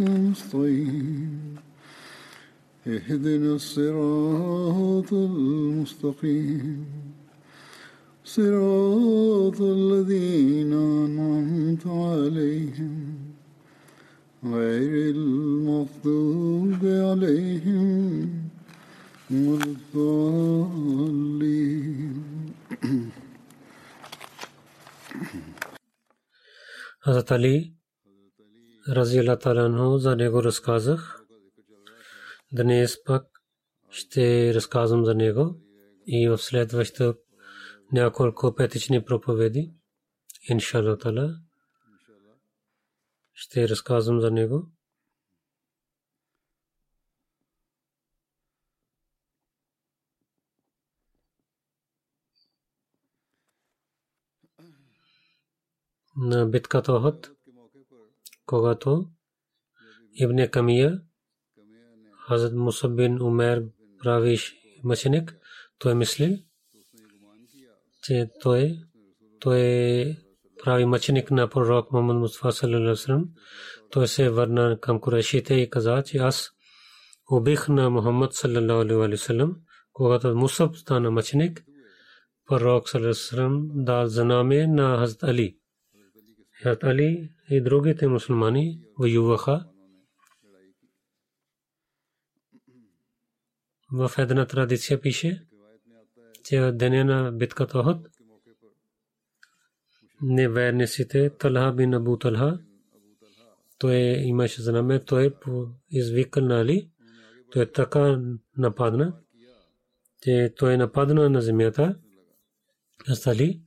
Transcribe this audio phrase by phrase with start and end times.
[0.00, 1.56] المستقيم
[2.86, 6.86] اهدنا الصراط المستقيم.
[8.24, 13.18] صراط الذين أنعمت عليهم.
[14.44, 18.28] غير المغضوب عليهم
[19.30, 21.08] ولا الضالين.
[27.00, 27.77] حضرت علی
[28.88, 31.24] разила таланху, за него разказах.
[32.52, 33.24] Днес пак
[33.90, 35.56] ще разказвам за него
[36.06, 37.14] и в следващата
[37.92, 39.72] няколко петични проповеди.
[40.50, 41.36] Иншалла тала
[43.34, 44.70] ще разказвам за него.
[56.18, 57.30] на битката Охот,
[58.48, 59.06] когато
[60.14, 61.00] Ибн Камия,
[62.26, 63.64] Хазрат Мусаб бин Умер
[64.02, 65.36] правиш мъченик,
[65.78, 66.44] той мисли,
[68.02, 68.78] че той,
[69.40, 70.16] той
[70.64, 73.28] прави мъченик на пророк Мухаммад Мустафа саллалаху
[73.90, 76.50] той се върна към Курашите и каза, че аз
[77.30, 79.54] убих на Мухаммад саллалаху алейhi
[79.92, 81.64] когато Мусаб стана мъченик,
[82.46, 85.58] пророк саллалаху дал знаме на Хазрат Али.
[86.62, 89.66] Хазрат Али и другите мусулмани воюваха
[93.92, 95.46] в една традиция пише,
[96.44, 98.08] че деня на битката Охот
[100.22, 102.58] неверниците Талха бин Абу Талха
[103.78, 105.34] той имаше знаме, той
[105.90, 106.90] извикал на Али,
[107.50, 108.20] той така
[108.56, 109.20] нападна,
[110.22, 111.98] че той нападна на земята,
[113.26, 113.62] Али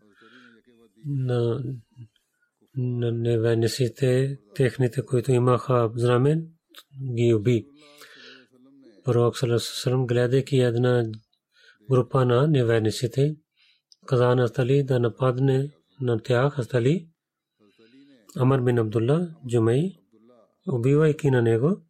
[1.06, 1.64] на
[2.78, 6.48] на неверниците, техните, които имаха знамен,
[7.16, 7.66] ги уби.
[9.04, 11.06] Пророк Салесалам, гледайки една
[11.90, 13.36] група на неверниците,
[14.06, 15.72] каза на Астали да нападне
[16.02, 17.08] на тях Астали,
[18.38, 19.92] Амар бин Абдулла, Джумай,
[20.68, 21.82] убивайки на него,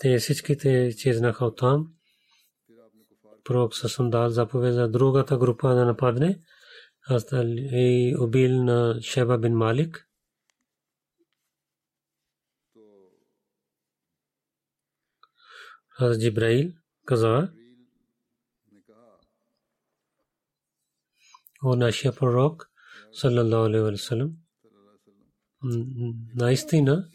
[0.00, 1.86] те всичките чезнаха от там.
[3.44, 6.40] Пророк Сасам дал заповед за другата група да нападне,
[7.08, 10.08] и убил на Шеба бин Малик.
[15.88, 16.72] Хаз Джибраил
[17.06, 17.52] каза,
[21.62, 22.70] о нашия пророк,
[23.12, 24.36] саллаллаху алейхи ва саллям,
[26.34, 27.08] наистина,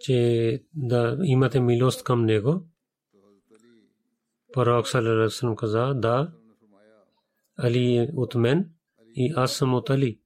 [0.00, 2.68] че да имате милост към него.
[4.52, 6.39] Пророк саллаллаху алейхи ва саллям каза, да,
[7.62, 8.70] Али от мен
[9.14, 10.20] и аз съм от Али.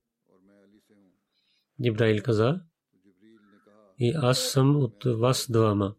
[1.82, 2.60] Джибраил каза,
[3.98, 5.96] и аз съм от вас двама.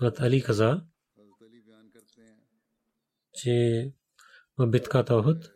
[0.00, 0.84] От Али каза,
[3.32, 3.92] че
[4.66, 5.52] битката Охот,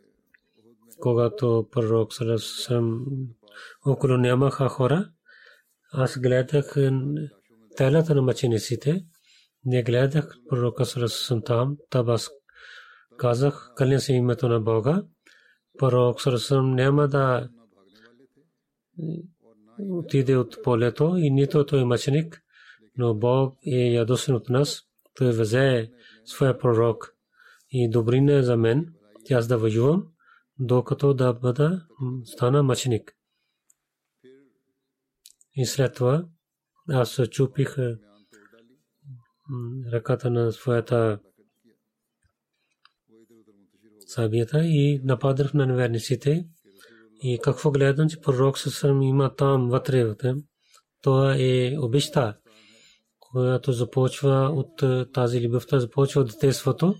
[0.99, 3.05] когато пророк Сарасам
[3.85, 5.11] около нямаха хора,
[5.91, 6.75] аз гледах
[7.77, 9.05] телата на мъчениците,
[9.65, 12.29] не гледах пророка Сарасам там, тъб аз
[13.17, 15.03] казах, кълня се името на Бога,
[15.77, 17.49] пророк Сарасам няма да
[19.79, 22.41] отиде от полето и нито той мъченик,
[22.97, 24.81] но Бог е ядосен от нас,
[25.15, 25.91] той взе
[26.25, 27.15] своя пророк
[27.69, 28.93] и добрина е за мен,
[29.25, 30.07] че аз да воювам,
[30.59, 31.85] докато да бъда
[32.25, 33.15] стана мъченик.
[35.55, 36.25] И след това
[36.89, 37.75] аз чупих
[39.91, 41.19] ръката на своята
[44.07, 46.45] сабията и нападах на неверниците
[47.23, 50.43] И какво гледам, че пророк Сасрам има там вътре в тем.
[51.01, 52.37] Това е обеща,
[53.19, 54.83] която започва от
[55.13, 56.95] тази любовта, започва от детството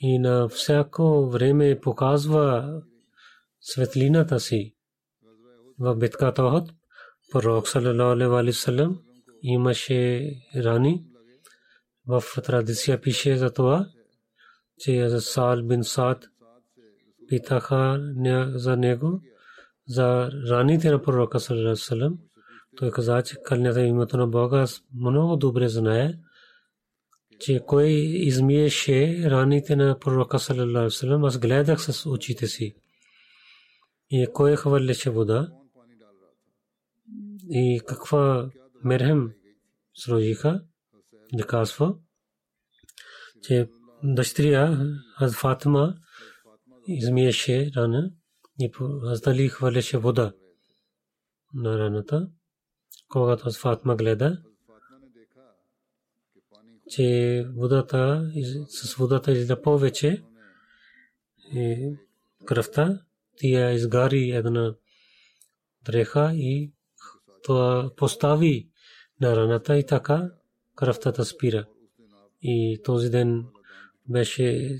[0.00, 2.80] и на всяко време показва
[3.60, 4.74] светлината си.
[5.78, 6.70] В битката Охот
[7.32, 8.98] пророк саллалаху алейхи салам
[9.42, 11.04] имаше рани.
[12.08, 13.86] В традиция пише за това,
[14.78, 16.28] че за Сал бин Сад
[17.28, 18.12] питаха
[18.54, 19.20] за него
[19.88, 22.18] за раните на пророка саллалаху салам.
[22.76, 26.14] Той каза, че кълнята името на Бога много добре знае,
[27.40, 27.88] че кой
[28.30, 31.24] измиеше раните на пророка саллалаху салам.
[31.24, 32.74] Аз гледах с очите си.
[34.10, 35.48] И кой хвърляше вода
[37.50, 38.50] и каква
[38.84, 39.32] мерхем
[39.94, 40.62] сложиха,
[41.32, 41.96] да казва,
[43.42, 43.68] че
[44.02, 44.78] дъщеря
[45.16, 45.94] аз Фатима
[46.86, 48.10] измиеше рана
[48.60, 48.70] и
[49.04, 50.32] Аздали хвърляше вода
[51.54, 52.28] на раната.
[53.08, 54.42] Когато аз Фатима гледа,
[56.90, 58.30] че водата,
[58.68, 60.24] с водата излиза повече
[61.52, 61.92] и
[62.44, 63.02] кръвта,
[63.36, 64.74] тя изгари една
[65.84, 66.72] дреха и
[67.42, 68.70] това постави
[69.20, 70.30] на раната и така
[70.78, 71.66] кръвта спира.
[72.42, 73.44] И този ден
[74.08, 74.78] беше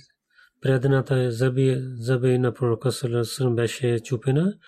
[0.61, 4.59] предната зъби, зъби на пророка Салесърм беше чупена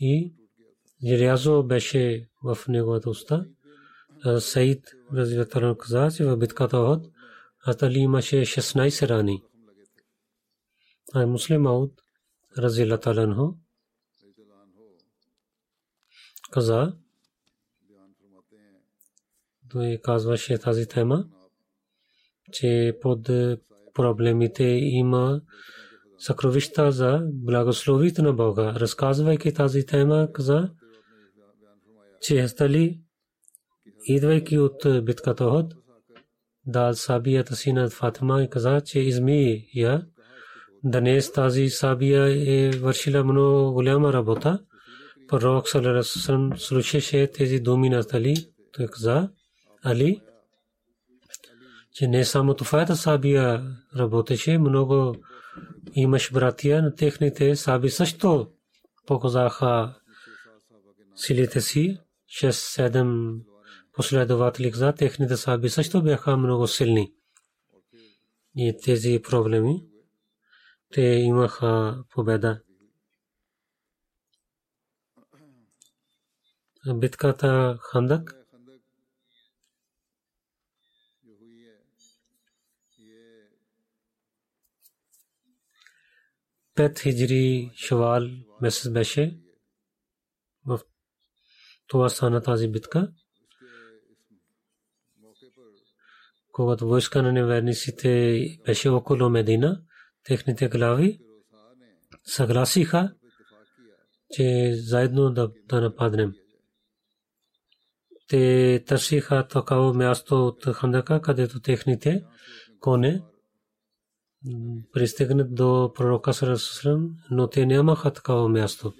[0.00, 0.34] и
[1.04, 3.46] желязо беше в неговата уста.
[4.38, 4.84] Саид
[5.14, 7.06] Разилаталан каза, че в битката Охот
[7.66, 9.42] Атали имаше 16 рани.
[11.14, 11.92] А муслим Ауд
[12.58, 13.54] Разилаталан
[16.50, 16.96] каза,
[19.70, 21.24] той казваше тази тема,
[22.52, 23.30] че под
[23.94, 25.40] проблемите има
[26.18, 28.72] съкровища за благословите на Бога.
[28.76, 30.70] Разказвайки тази тема, каза,
[32.20, 33.00] че стали,
[34.04, 35.74] идвайки от битката Охот,
[36.66, 40.06] дал сабията си на Фатима и каза, че изми я.
[40.84, 44.60] Днес тази сабия е вършила много голяма работа.
[45.28, 48.34] Пророк Салерасъм слушаше тези думи на Тали.
[48.72, 49.30] Той каза,
[49.82, 50.22] Али,
[51.92, 55.16] че не само Туфайта Сабия работеше, много
[55.94, 58.50] имаш братия, на техните саби също
[59.06, 60.00] показаха
[61.16, 61.98] силите си.
[62.28, 63.40] 6-7
[63.92, 67.12] последователи за техните саби също бяха много силни.
[68.56, 69.84] И тези проблеми,
[70.92, 72.60] те имаха победа.
[76.94, 78.37] Битката Хандак
[86.78, 88.22] пет хиджри шавал
[88.60, 89.38] месец беше
[90.66, 90.80] в
[91.86, 93.12] това стана тази битка.
[96.52, 99.82] Когато войска на неверниците беше около Медина,
[100.24, 101.20] техните глави
[102.24, 103.14] съгласиха,
[104.30, 106.34] че заедно да, да нападнем.
[108.28, 112.24] Те търсиха такава място от Хандака, където техните
[112.80, 113.22] коне
[114.92, 118.92] пристигнат до пророка Сарасусрам, но те нямаха такава място.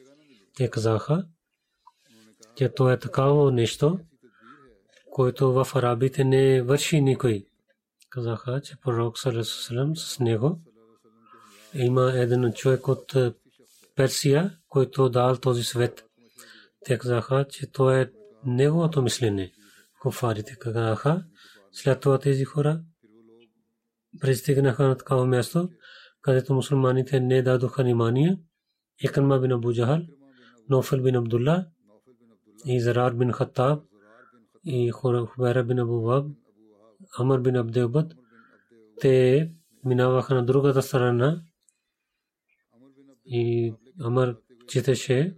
[0.57, 1.27] Те казаха,
[2.57, 3.99] че то е такава нещо,
[5.11, 7.45] което в арабите не върши никой.
[8.11, 10.61] Казаха, че пророк Сарасусрам с него
[11.75, 13.15] има един човек от
[13.97, 16.05] Персия, който дал този свет.
[16.85, 18.13] Те казаха, че то е
[18.45, 19.53] неговото мислене.
[20.01, 21.25] Куфарите казаха,
[21.73, 22.81] след това тези хора
[24.21, 25.69] пристигнаха на такава място,
[26.23, 28.39] където мусулманите не дадоха внимание.
[29.05, 30.03] Икрма бин Абу Джахал,
[30.69, 31.67] Нофел бин Абдулла
[32.67, 33.85] и Зарар бин Хаттаб
[34.65, 36.27] и Хубайра бин Абу Ваб,
[37.19, 38.13] Амр бин Абдеубад,
[39.01, 39.53] те
[39.85, 41.43] минаваха на другата страна
[43.25, 44.37] и Амр
[44.69, 45.37] четеше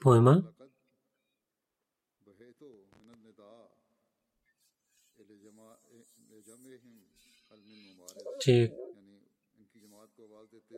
[0.00, 0.42] поема
[8.40, 8.72] че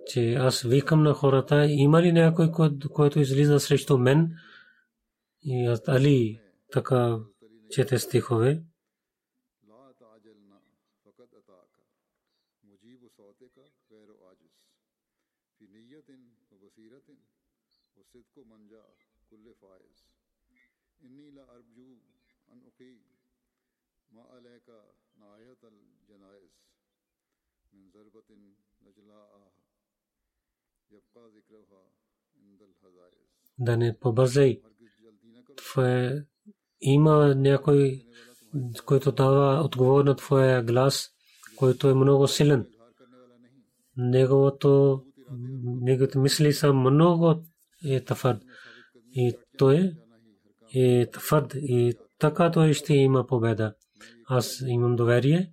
[0.06, 2.50] че аз викам на хората, има ли някой,
[2.94, 4.34] който излиза срещу мен?
[5.42, 6.40] И Али
[6.72, 7.18] така
[7.70, 8.62] чете стихове.
[33.58, 34.60] Да не побързай.
[36.80, 38.02] Има някой,
[38.86, 41.10] който дава отговор на твоя глас,
[41.56, 42.66] който е много силен.
[43.96, 45.02] Неговото,
[45.64, 47.44] неговите мисли са много
[47.84, 48.42] е тафад.
[49.14, 49.92] И той
[50.74, 51.54] е тафад.
[51.54, 53.74] И така той ще има победа.
[54.28, 55.52] Аз имам доверие.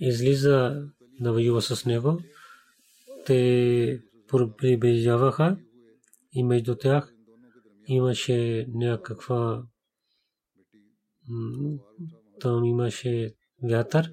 [0.00, 0.86] излиза
[1.20, 2.20] да воюва с него.
[3.26, 4.02] Те
[4.58, 5.56] приближаваха
[6.32, 7.14] и между тях
[7.86, 9.62] имаше някаква
[12.40, 14.12] там имаше вятър.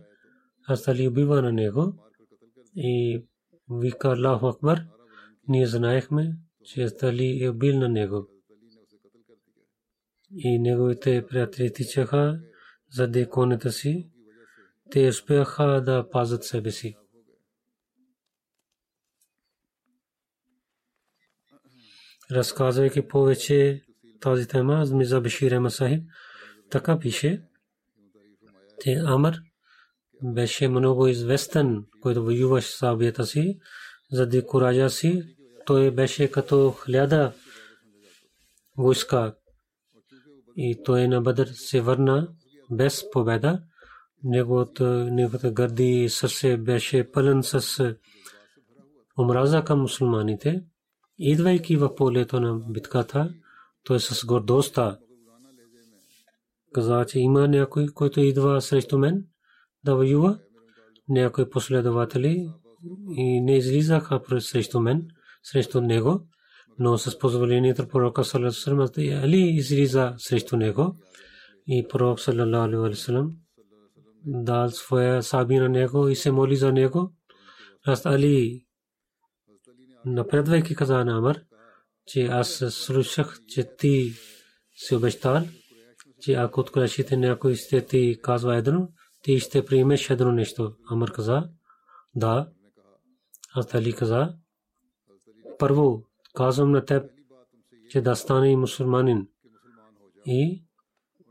[0.68, 1.94] Аз Али убива на него
[2.76, 3.24] и
[3.70, 4.84] вика Аллаху Акбар.
[5.48, 8.28] Ние знаехме, че Али е убил на него.
[10.36, 12.40] И неговите приятели тичаха
[12.92, 14.11] за конете си.
[14.92, 16.96] Те успяха да пазят себе си.
[22.32, 23.82] разказвайки повече
[24.22, 26.04] тази тема, Миза Башир Масахиб,
[26.70, 27.42] така пише,
[28.80, 29.38] те Амр
[30.24, 33.60] беше много известен, който воюваше с абията си,
[34.12, 35.24] заради куража си,
[35.66, 37.34] той беше като хляда
[38.78, 39.36] войска.
[40.58, 42.28] И той на Бадър се върна
[42.72, 43.62] без победа.
[44.24, 47.96] Неговата гърди сърце беше пълен с
[49.20, 50.64] омраза към мусулманите
[51.20, 53.34] идвайки в полето на битката,
[53.84, 54.98] той с гордостта
[56.74, 59.26] каза, че има някой, който идва срещу мен
[59.84, 60.40] да воюва,
[61.10, 62.50] някои последователи
[63.18, 65.08] и не излизаха срещу мен,
[65.44, 66.28] срещу него,
[66.80, 68.96] но с позволението пророка саллалаху
[74.26, 77.14] дал своя саби на него и се моли за него.
[77.88, 78.66] Раз Али
[80.06, 81.42] напредвайки каза на Амар,
[82.06, 84.14] че аз слушах, че ти
[84.76, 85.44] си обещал,
[86.20, 88.90] че ако от колешите някой ще ти казва едно,
[89.22, 90.76] ти ще приемеш едно нещо.
[90.90, 91.50] Амар каза,
[92.16, 92.50] да.
[93.54, 94.34] Аз Али каза,
[95.60, 97.12] първо казвам на теб,
[97.90, 99.28] че да стане мусулманин.
[100.26, 100.64] И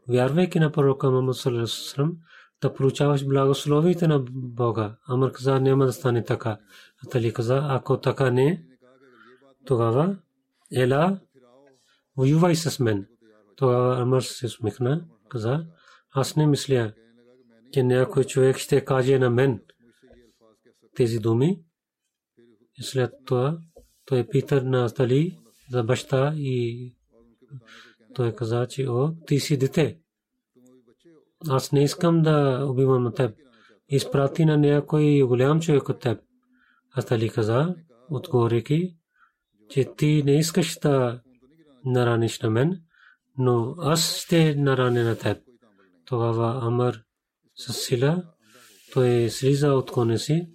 [0.09, 2.16] вярвайки на пророка Мухаммад саллаллаху
[2.60, 4.96] да получаваш благословите на Бога.
[5.08, 6.58] Амар каза, няма да стане така.
[7.06, 8.64] Атали каза, ако така не,
[9.64, 10.16] тогава
[10.72, 11.20] ела,
[12.16, 13.06] воювай с мен.
[13.56, 15.66] Тогава Амар се усмихна, каза,
[16.10, 16.92] аз не мисля,
[17.72, 19.60] че някой човек ще каже на мен
[20.94, 21.62] тези думи.
[22.78, 23.58] И след това
[24.04, 25.38] той пита на Атали
[25.70, 26.94] за баща и
[28.14, 29.98] той каза, че о, ти си дете.
[31.49, 33.37] Аз не искам да убивам на теб.
[33.88, 36.20] Изпрати на някой голям човек от теб.
[36.99, 37.75] Астали каза,
[38.11, 38.97] отговорики,
[39.68, 41.20] че ти не искаш да
[41.85, 42.82] нараниш на мен,
[43.38, 45.38] но аз ще нараня на теб.
[46.04, 47.02] Тогава Амар
[47.54, 48.25] с сила,
[48.92, 50.49] той слиза от коне си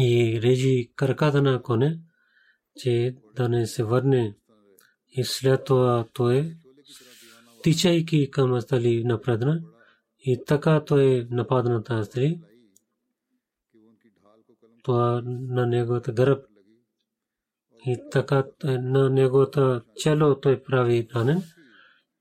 [0.00, 2.00] и режи краката на коне,
[2.76, 4.36] че да не се върне.
[5.08, 6.54] И след това той
[7.68, 9.60] тичайки към Астали напредна
[10.20, 12.40] и така той нападна на Астали.
[14.82, 16.44] Това на неговата гръб
[17.86, 21.42] и така на неговата чело той прави ранен.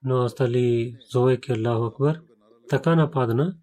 [0.03, 2.19] Но Астали зовейки Аллаху Акбар,
[2.69, 3.55] така нападна,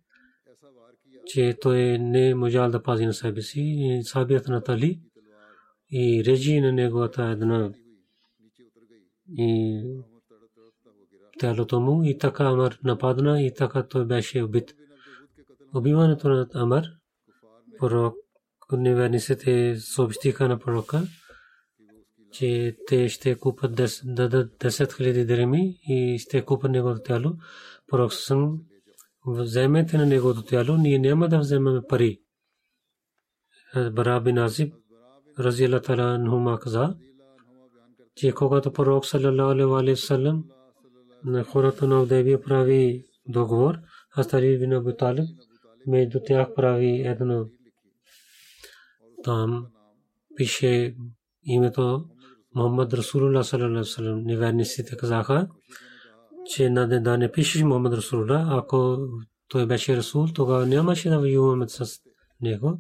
[1.27, 3.61] че той не можал да пази на себе си.
[3.61, 5.01] И сабият на Тали
[5.91, 7.73] и режи на неговата една
[9.39, 9.83] и
[11.45, 14.75] тялото му и така Амар нападна и така той беше убит.
[15.75, 16.85] Убиването на Амар,
[17.79, 18.15] пророк,
[18.73, 21.03] неверниците съобщиха на пророка,
[22.33, 23.75] че те ще купат
[24.05, 27.33] дадат 10 000 диреми и ще купат неговото тяло.
[27.87, 28.61] Пророк съм
[29.27, 32.21] вземете на неговото тяло, ние няма да вземаме пари.
[33.93, 34.75] Бара бин Азиб,
[35.39, 36.97] разила тала нхума каза,
[38.17, 40.45] че когато пророк саллалаху алейхи вассалам
[41.25, 43.79] на хората на Удайбия прави договор,
[44.17, 45.29] аз Али бин Абу Талиб
[45.87, 47.47] между тях прави едно.
[49.25, 49.67] Там
[50.37, 50.95] пише
[51.45, 52.05] името
[52.55, 55.49] Мухаммад Расулулlah саллаллаху алейhi неверниците казаха,
[56.47, 58.99] че на да не пишеш Мухаммад Расулулlah, ако
[59.49, 62.01] той беше Расул, тогава нямаше да воюваме с
[62.41, 62.79] него.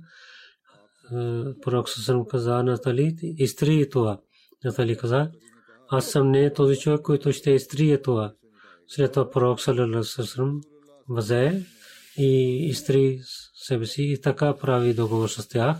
[1.62, 4.20] Пророк Сасалам каза на Тали, изтри това.
[4.64, 5.30] Натали каза,
[5.88, 8.34] аз съм не този човек, който ще изтрие това.
[8.88, 10.60] След това пророк Салалаласалам
[11.08, 11.66] взе
[12.16, 13.20] и изтри
[13.54, 15.76] себе си и така прави договор с тях.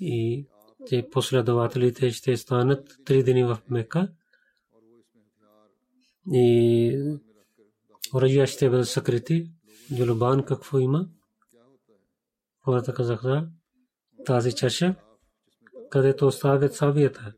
[0.00, 0.46] И
[0.88, 4.08] те последователите ще станат три дни в Мека.
[6.32, 7.18] И
[8.14, 9.50] оръжия ще бъдат съкрити.
[9.94, 11.08] Джулубан какво има?
[12.64, 13.48] Хората казаха,
[14.26, 14.94] тази чаша,
[15.90, 17.32] където оставят сабията.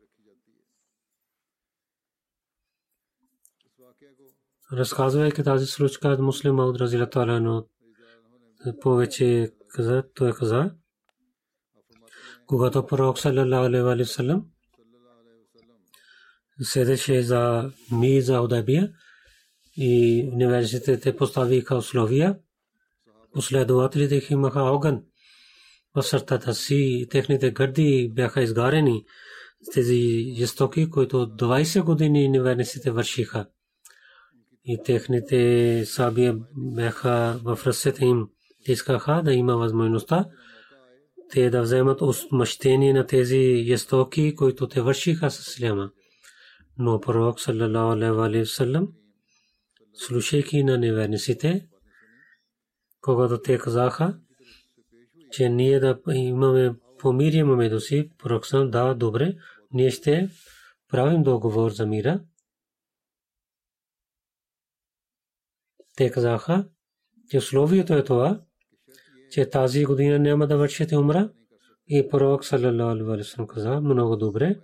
[4.72, 7.66] Разказвайки тази случка муслима от Разилата но
[8.80, 10.70] повече каза, той каза,
[12.46, 14.46] когато пророк саллалаху алейхи ва саллям
[16.60, 18.92] седеше за ми за Удабия
[19.76, 22.38] и университетите поставиха условия,
[23.32, 25.02] последователите имаха огън
[25.94, 29.04] в сърцата си техните гърди бяха изгарени.
[29.72, 33.46] Тези жестоки, които 20 години университетите вършиха
[34.66, 38.28] и техните сабия бяха в ръцете им.
[38.68, 40.26] Искаха да има възможността
[41.30, 45.90] те да вземат отмъщение на тези жестоки, които те вършиха с Исляма.
[46.78, 48.88] Но пророк саллалаху алейхи ва саллям
[49.94, 51.66] слушайки на неверниците,
[53.00, 54.18] когато те казаха,
[55.30, 59.34] че ние да имаме помирие между си, пророк да, добре,
[59.72, 60.28] ние ще
[60.88, 62.20] правим договор за мира.
[65.96, 66.68] Те казаха,
[67.30, 68.40] че условието е това,
[69.30, 71.30] че тази година няма да вършите умра.
[71.88, 74.56] И пророк саллалаху алейхи каза, много добре,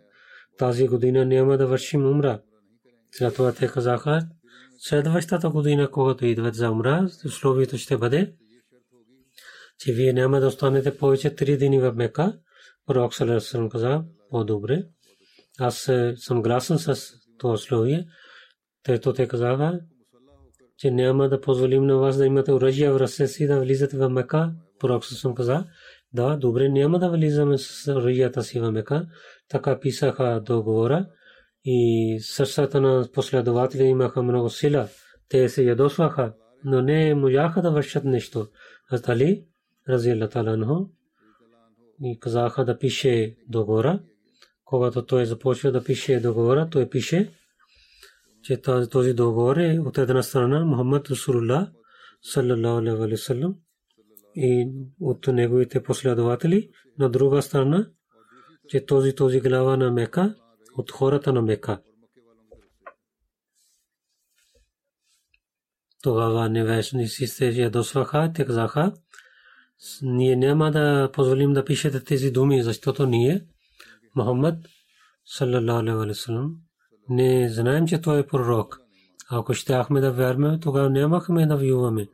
[0.59, 2.43] тази година няма да вършим умра.
[3.11, 4.29] След това те казаха,
[4.79, 8.35] следващата година, когато идват за умра, условието ще бъде,
[9.79, 12.39] че вие няма да останете повече три дни в Мека.
[12.87, 14.85] Пророк саллалаху алейхи каза, по-добре.
[15.59, 18.07] Аз съм гласен с това условие.
[18.83, 19.81] Тето те казаха,
[20.83, 24.09] че няма да позволим на вас да имате оръжия в ръце си да влизате в
[24.09, 24.53] Мека.
[24.79, 25.65] Пророк съм каза,
[26.13, 29.07] да, добре, няма да влизаме с оръжията си в Мека.
[29.49, 31.07] Така писаха договора
[31.65, 34.89] и сърцата на последователи имаха много сила.
[35.29, 36.33] Те се ядосваха,
[36.65, 38.47] но не можаха да вършат нещо.
[39.09, 39.45] Али,
[39.89, 40.91] рази Таланхо,
[42.03, 44.01] и казаха да пише договора.
[44.65, 47.31] Когато той започва да пише договора, той пише,
[48.43, 51.73] че този договор е от една страна Мухаммад Расулулlah
[52.23, 53.55] саллалаху алейхи ва саллям
[54.35, 54.69] и
[55.01, 57.91] от неговите последователи, на друга страна,
[58.69, 60.35] че този този глава на Мека
[60.77, 61.83] от хората на Мека.
[66.03, 68.95] Тогава невежници се ядосваха, те казаха,
[70.03, 73.47] ние няма да позволим да пишете тези думи, защото ние,
[74.17, 74.59] Мухаммад,
[75.25, 76.57] саллалаху алейхи ва саллям,
[77.09, 78.81] не знаем, че той е пророк.
[79.31, 82.09] Ако щяхме да вярваме, тогава нямахме да воюваме.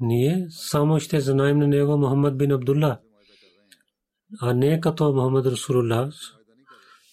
[0.00, 2.98] Ние само ще знаем на него Мухаммад бин Абдулла,
[4.40, 6.12] а не като Мухаммад Расулулlah.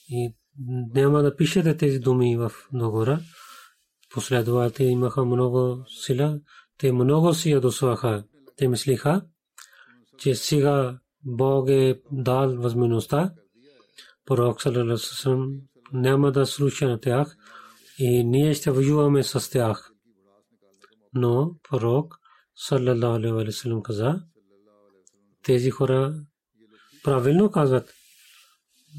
[0.10, 0.36] И
[0.94, 3.20] няма да пишете тези думи в договора.
[4.14, 6.40] Последователи имаха много сила.
[6.78, 8.24] Те много си ядосваха.
[8.56, 9.22] Те мислиха,
[10.18, 13.34] че сега Бог е дал възможността
[14.26, 14.98] пророк саллалаху
[15.94, 17.38] няма да слуша на тях
[18.00, 19.92] и ние ще воюваме с тях.
[21.14, 22.20] Но пророк
[22.56, 24.26] саллалаху каза,
[25.44, 26.26] тези хора
[27.04, 27.94] правилно казват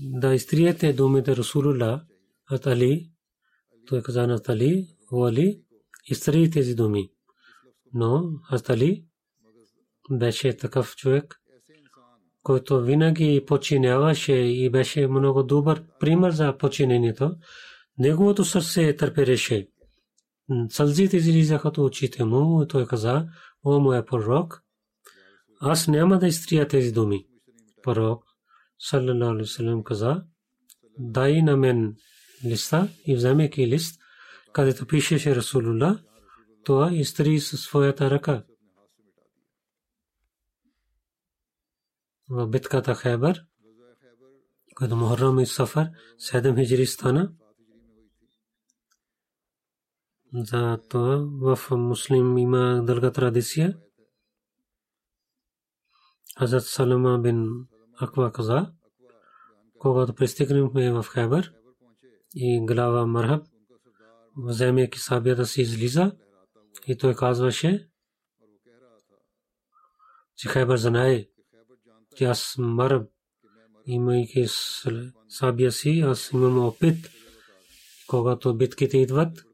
[0.03, 2.03] да изтриете думите Расулулlah
[2.51, 3.11] от Али,
[6.51, 7.11] тези думи.
[12.43, 17.37] Който винаги починяваше и беше много добър пример за починението,
[17.99, 19.69] неговото сърце търпереше.
[20.69, 23.27] Сълзите излизаха от очите му и той каза,
[23.65, 24.63] о моя пророк,
[25.61, 27.27] аз няма да изтрия тези думи.
[27.83, 28.25] Пророк,
[28.79, 30.23] саллалаху алейхи салям каза,
[30.99, 31.97] дай на мен
[32.45, 34.01] листа и вземайки лист,
[34.53, 36.03] където пишеше Расулулlah,
[36.65, 38.45] това изтри със своята ръка.
[42.31, 43.45] В битката Хайбър,
[44.77, 45.89] когато Мухаррам и Сафар,
[46.19, 47.33] 7 хиджри стана.
[50.35, 53.79] За това в муслим има дълга традиция.
[56.39, 57.67] Хазрат Салама бин
[58.01, 58.73] Аква каза,
[59.79, 61.53] когато пристигнахме в Хайбър
[62.35, 63.47] и глава Мархаб,
[64.37, 66.13] вземайки сабията си излиза
[66.87, 67.89] и той казваше,
[70.37, 71.27] че Хайбър знае,
[72.21, 73.09] че аз Мараб,
[73.87, 74.47] имайки
[75.29, 77.11] сабия си, аз имам опит,
[78.07, 79.45] когато битките идват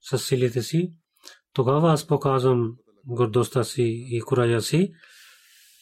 [0.00, 0.92] с силите си,
[1.52, 4.92] тогава аз показвам гордостта си и куража си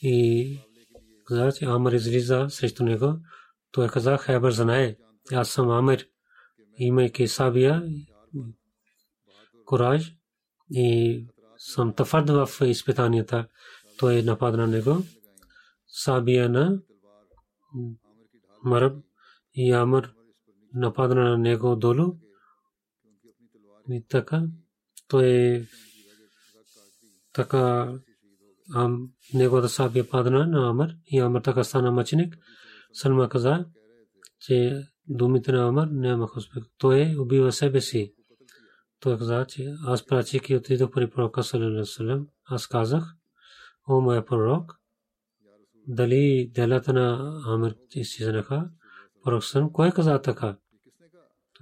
[0.03, 0.59] и
[1.27, 3.15] каза, че Амр излиза срещу него.
[3.73, 4.97] Той каза, Хайбър знае,
[5.33, 6.07] аз съм Амир,
[6.79, 7.83] имайки сабия,
[9.65, 10.12] кураж
[10.71, 11.27] и
[11.59, 13.49] съм твърд в изпитанията.
[13.99, 14.97] Той нападна него.
[15.87, 16.79] Сабия на
[18.65, 19.05] Мараб
[19.55, 20.15] и Амр
[20.75, 22.17] нападна на него долу.
[23.91, 24.43] И така,
[25.09, 25.67] той
[27.33, 27.93] така
[29.35, 32.37] неговата сабия падна на Амр и Амр така стана мъченик.
[32.93, 33.67] Салма каза,
[34.41, 36.65] че думите на Амр няма успех.
[36.79, 38.15] Той убива себе си.
[39.01, 42.27] Той каза, че аз прачих и отидох при пророка Салалалалалалам.
[42.45, 43.15] Аз казах,
[43.88, 44.77] о моя пророк,
[45.87, 48.71] дали делата на Амр изчезнаха?
[49.25, 50.57] Пророк Салам, кой каза така?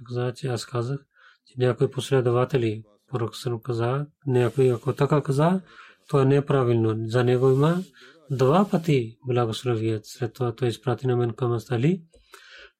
[0.07, 0.99] Каза, че аз казах,
[1.45, 5.61] че някои последователи, пророк Салам каза, някой ако така каза,
[6.07, 6.95] това не е правилно.
[7.07, 7.83] За него има
[8.31, 10.05] два пъти благословият.
[10.05, 12.01] След това той изпрати на мен към Астали.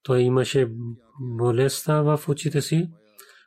[0.04, 0.71] Той имаше
[1.19, 2.89] болестта в очите си.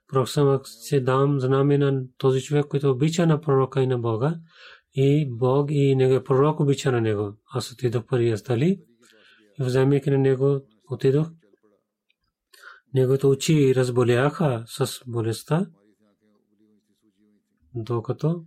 [0.08, 0.28] Пророк
[0.64, 4.34] се дам знаме на този човек, който обича на пророка и на Бога.
[4.94, 7.36] И Бог и него пророк обича на него.
[7.52, 8.80] Аз отидох пари Астали.
[9.58, 11.28] И вземайки на него отидох.
[12.94, 15.66] Неговите очи разболяха с болестта.
[17.74, 18.44] Докато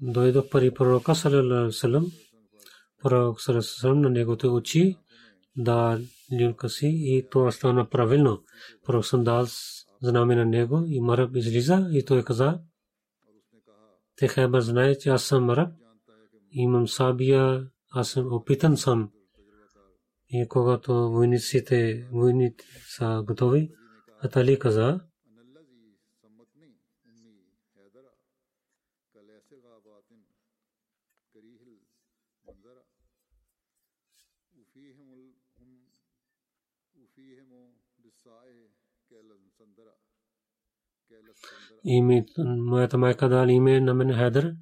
[0.00, 2.12] дойдох при пророка салам
[3.02, 4.96] пророк салам на неговите очи
[5.56, 5.98] да
[6.40, 8.42] люлка си и то стана правилно.
[8.84, 9.46] Пророк съм дал
[10.02, 12.60] знаме на него и Мараб излиза и той каза
[14.16, 15.72] те Хайбар знае, че аз съм Мараб,
[16.50, 19.10] имам сабия, аз съм опитан съм.
[20.28, 22.64] И когато войниците, войните
[22.96, 23.70] са готови,
[24.22, 25.00] Атали каза,
[41.86, 42.26] име
[42.58, 44.54] моята майка дал име на мен Хайдър.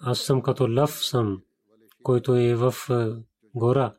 [0.00, 1.42] Аз съм като лъв съм,
[2.02, 2.74] който е в
[3.54, 3.94] гора.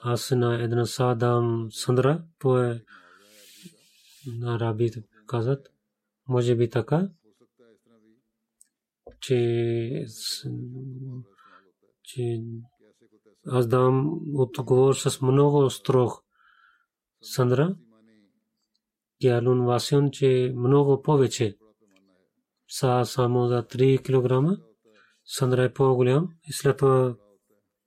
[0.00, 2.84] Аз на една са дам Сандра, то е
[4.26, 5.68] на арабите казват.
[6.28, 7.08] Може би така,
[9.20, 10.06] че,
[12.02, 12.42] че
[13.46, 16.24] аз дам отговор с много строг
[17.22, 17.76] Сандра
[19.22, 21.56] Гялун Васион, че много повече
[22.68, 24.60] са само за 3 кг.
[25.24, 27.16] Сандра е по-голям и след това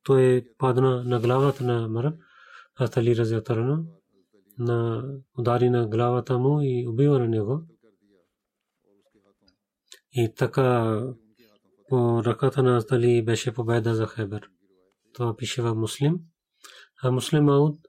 [0.04, 2.16] той падна на главата на Мараб,
[2.76, 3.84] Атали Разятарана,
[4.60, 5.04] на
[5.38, 7.62] удари на главата му и убива на него.
[10.12, 11.02] И така
[11.90, 14.50] по ръката на Атали беше победа за Хебер.
[15.14, 16.20] Това пише в Муслим.
[17.04, 17.80] А Муслим Ауд,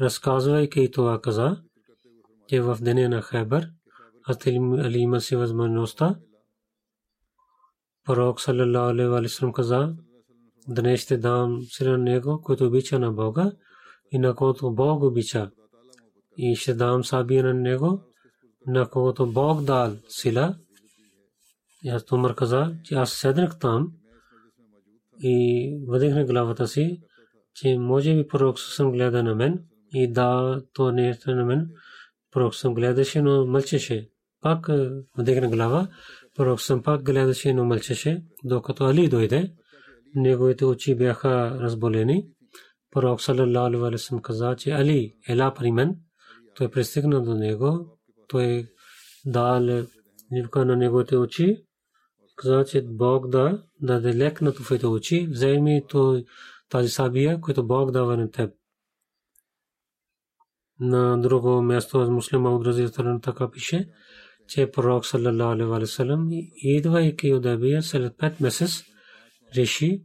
[0.00, 1.62] разказвайки това каза,
[2.48, 3.68] че в деня на Хайбър
[4.28, 6.16] Али има си възможността.
[8.04, 9.94] Пророк саллалаху алейхи ва саллям каза,
[10.68, 13.52] днес ще дам сила на него, който обича на Бога
[14.12, 15.50] и на когото Бог обича.
[16.36, 18.00] И ще дам сабия на него,
[18.66, 20.56] на когото Бог дал сила.
[21.84, 23.92] И аз Тумар каза, че аз седнах там
[25.20, 27.00] и въдихна главата си,
[27.54, 31.70] че може би пророк съм гледа на мен и да, то не е на мен.
[32.38, 34.08] Пророк съм гледаше, но мълчеше.
[34.40, 34.68] Пак
[35.18, 35.88] вдигна глава.
[36.36, 39.52] Пророк съм пак гледаше, но мълчеше, докато Али дойде.
[40.14, 42.26] Неговите очи бяха разболени.
[42.90, 45.96] Пророк саллалаху алейхи каза, че Али, ела при мен.
[46.56, 47.98] Той пристигна до него.
[48.28, 48.66] Той
[49.26, 49.84] дал
[50.30, 51.64] нивка на неговите очи.
[52.36, 55.28] Каза, че Бог да даде лек на твоите очи.
[55.30, 55.82] Вземи
[56.68, 58.50] тази сабия, която Бог дава на теб
[60.80, 63.88] на друго място от муслима от разително така пише,
[64.48, 68.82] че пророк саллалаху алейхи ва саллям идвайки от Абия след 5 месец
[69.56, 70.02] реши,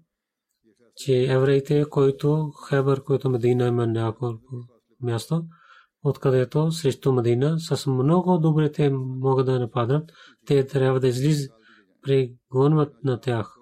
[0.95, 4.39] че евреите, които Хебър, който Медина има няколко
[5.01, 5.43] място,
[6.03, 10.11] откъдето срещу Медина с много добре те могат да нападнат,
[10.45, 11.51] те трябва да излизат
[12.03, 13.55] пригонват на тях.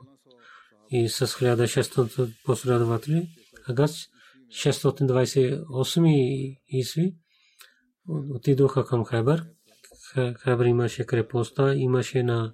[0.90, 3.28] И с 1600 последователи
[3.68, 3.92] агат
[4.52, 7.16] 628 исви.
[8.08, 9.46] Отидоха към Хайбър.
[10.36, 12.54] Хайбър имаше крепостта, имаше на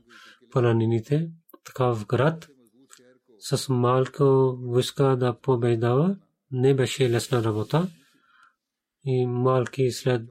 [0.52, 1.32] планините,
[1.64, 2.48] такав град.
[3.40, 6.18] С малко войска да победава
[6.52, 7.88] не беше лесна работа.
[9.06, 10.22] И малки след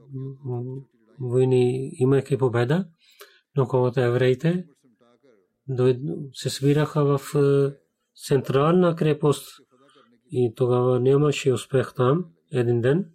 [1.19, 2.87] войни имайки победа,
[3.55, 4.65] но когато евреите
[6.33, 7.75] се свираха в е,
[8.27, 9.66] централна крепост
[10.31, 13.11] и тогава нямаше успех там един ден.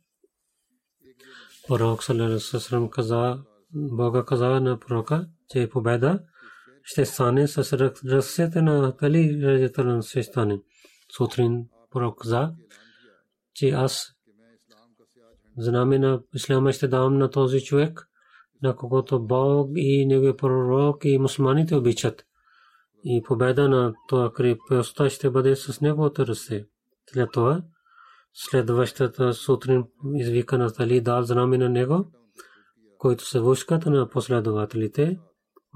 [1.69, 3.39] Пророк Салерасасрам каза,
[3.75, 6.21] Бога каза на пророка, че победа
[6.83, 7.73] ще стане с
[8.05, 10.61] ръцете на Тали Раджаталан ще стане.
[11.17, 12.55] Сутрин пророк каза,
[13.55, 14.13] че аз
[15.59, 18.09] знаме на Ислама ще дам на този човек,
[18.63, 22.27] на когото Бог и неговия пророк и мусулманите обичат.
[23.05, 26.67] И победа на това крепостта ще бъде с неговото ръце.
[27.13, 27.63] След това,
[28.35, 32.13] следващата сутрин извика на Тали дал знаме на него,
[32.99, 35.19] който се войската на последователите,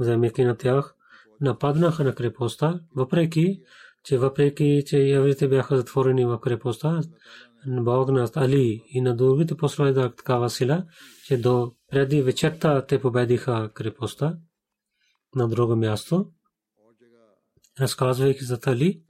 [0.01, 0.95] вземайки на тях,
[1.41, 3.61] нападнаха на крепостта, въпреки,
[4.05, 7.01] че въпреки, че евреите бяха затворени в крепостта,
[7.67, 10.85] Бог на Али и на другите последва такава сила,
[11.27, 14.39] че до преди вечерта те победиха крепостта
[15.35, 16.31] на друго място.
[17.81, 19.03] Разказвайки за Али,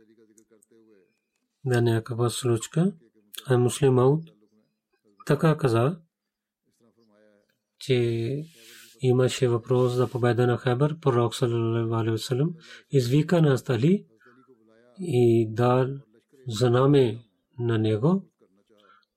[1.66, 2.92] да някаква случка,
[3.46, 4.24] а муслим Ауд
[5.26, 5.98] така каза,
[7.78, 8.42] че
[9.00, 11.34] имаше въпрос за победа на Хайбър, пророк
[12.10, 12.54] васалам,
[12.90, 14.06] извика на Али
[15.00, 15.86] и дал
[16.48, 17.18] знаме
[17.58, 18.22] на него,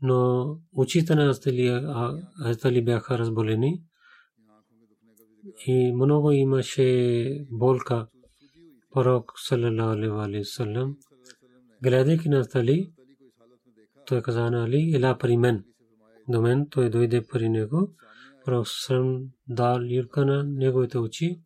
[0.01, 1.35] но очите на
[2.65, 3.83] Али бяха разболени
[5.65, 8.07] и много имаше болка.
[8.93, 10.95] Пророк васалам
[11.83, 12.93] гледайки на Али,
[14.05, 15.65] той каза на Али, ела при мен.
[16.27, 17.95] До мен той дойде при него.
[18.45, 21.41] Пророк саллалаху дал юрка на неговите очи.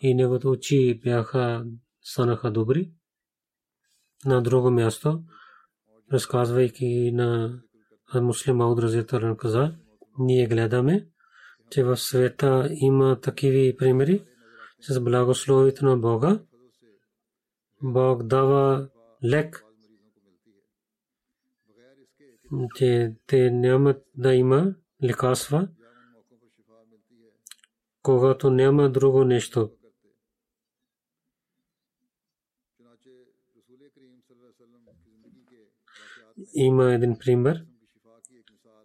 [0.00, 1.64] И неговите очи бяха
[2.02, 2.92] станаха добри.
[4.24, 5.22] На друго място
[6.12, 7.60] разказвайки на
[8.14, 9.74] муслим Ауд Разиятаран каза,
[10.18, 11.06] ние гледаме,
[11.70, 14.24] че в света има такива примери
[14.80, 16.40] с благословието на Бога.
[17.82, 18.88] Бог дава
[19.24, 19.64] лек,
[22.76, 25.68] че те нямат да има лекарства,
[28.02, 29.70] когато няма друго нещо.
[36.54, 37.64] има един пример.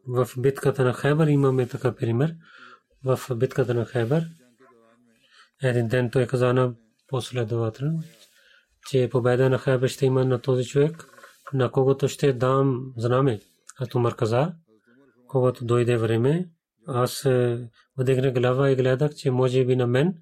[0.07, 2.35] В битката на Хайбър имаме така пример.
[3.03, 4.23] В битката на Хайбър
[5.63, 6.75] един ден той каза на
[7.07, 7.87] последовател,
[8.87, 11.05] че победа на Хайбър ще има на този човек,
[11.53, 13.39] на когото ще дам знаме.
[13.79, 14.53] А Тумар каза,
[15.27, 16.49] когато дойде време,
[16.87, 17.27] аз
[17.97, 20.13] вдигна глава и гледах, че може би на мен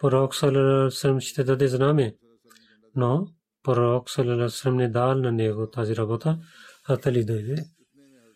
[0.00, 2.16] пророк Салалалам ще даде знаме.
[2.96, 3.26] Но
[3.62, 6.38] пророк Салалалам не дал на него тази работа.
[6.88, 7.64] Атали дойде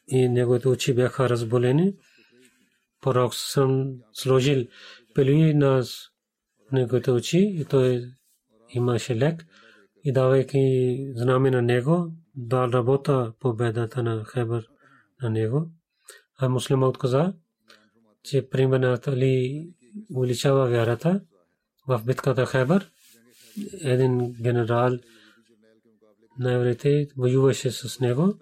[0.09, 1.95] и неговите очи бяха разболени.
[3.01, 4.67] Пророк съм сложил
[5.15, 5.83] пели на
[6.73, 8.05] неговите очи и той
[8.70, 9.46] имаше лек
[10.05, 14.68] и давайки знаме на него, да работа победата на Хебър
[15.22, 15.70] на него.
[16.38, 17.35] А муслимът каза,
[18.22, 19.68] че примерът Али
[20.14, 21.20] увеличава вярата
[21.88, 22.90] в битката Хебър.
[23.81, 24.98] Един генерал
[26.38, 28.35] на евреите воюваше с него,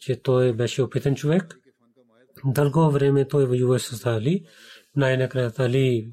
[0.00, 1.58] че той беше опитен човек.
[2.44, 4.44] Дълго време той воюваше с Али.
[4.96, 6.12] Най-накрая Али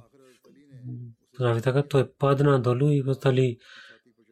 [1.41, 3.58] прави така, той падна долу и Али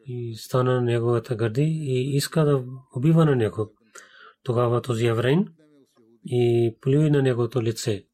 [0.06, 2.64] и стана на неговата гърди и иска да
[2.96, 3.72] убива на него.
[4.44, 5.48] Тогава този еврейн
[6.24, 8.04] и плюи на неговото лице.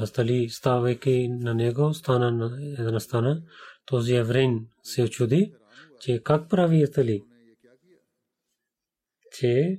[0.00, 3.42] Астали ставайки на него, стана на една стана.
[3.86, 5.52] Този еврейн се очуди,
[6.00, 7.22] че как прави Астали
[9.32, 9.78] че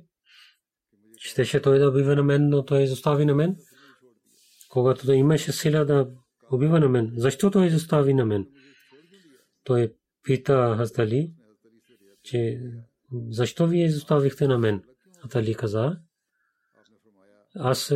[1.16, 3.56] щеше той да убива на мен, но той изостави на мен.
[4.70, 6.08] Когато той имаше сила да
[6.52, 8.46] убива на мен, защо той изостави на мен?
[9.64, 11.32] Той пита Хаздали,
[12.22, 12.60] че
[13.30, 14.82] защо вие изоставихте на мен?
[15.24, 15.98] Атали каза,
[17.54, 17.92] аз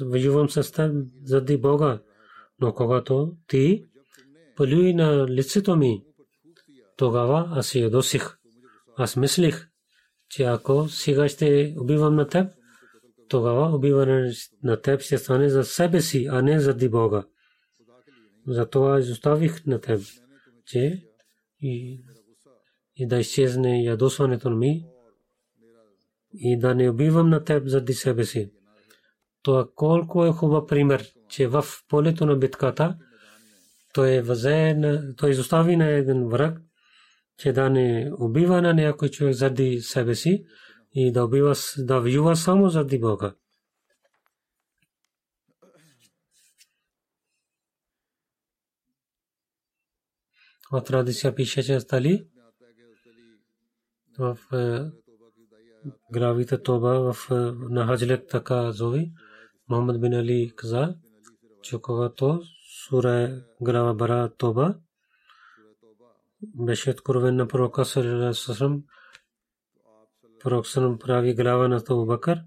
[0.00, 2.02] воювам с теб заради Бога,
[2.60, 3.84] но когато ти
[4.56, 6.04] плюи на лицето ми,
[6.96, 8.36] тогава аз я досих.
[8.96, 9.68] Аз мислих,
[10.28, 12.52] че ако сега ще убивам на теб,
[13.28, 14.32] тогава убиване
[14.62, 17.24] на теб ще стане за себе си, а не заради Бога.
[18.52, 20.00] Затова изоставих на теб,
[20.66, 21.04] че
[21.60, 22.00] и,
[22.96, 24.86] и да изчезне ядосването ми
[26.34, 28.50] и да не убивам на теб заради себе си.
[29.42, 32.96] Това колко е хубав пример, че в полето на битката
[33.94, 34.76] той, възе,
[35.16, 36.58] той изостави на един враг,
[37.38, 40.44] че да не убива на някой човек заради себе си
[40.94, 43.34] и да убива, да воюва само заради Бога.
[50.72, 52.26] В традиция пише, че стали
[54.18, 54.38] в
[56.12, 57.30] гравите Тоба в
[57.70, 59.12] на Хаджлет така зови.
[59.68, 60.94] Мохаммад бин Али каза,
[61.62, 62.42] че когато
[62.88, 64.74] сура глава Бара Тоба
[66.42, 68.84] беше откровен на пророка Салам,
[70.40, 72.42] пророк Салам прави глава на Абу Бакър,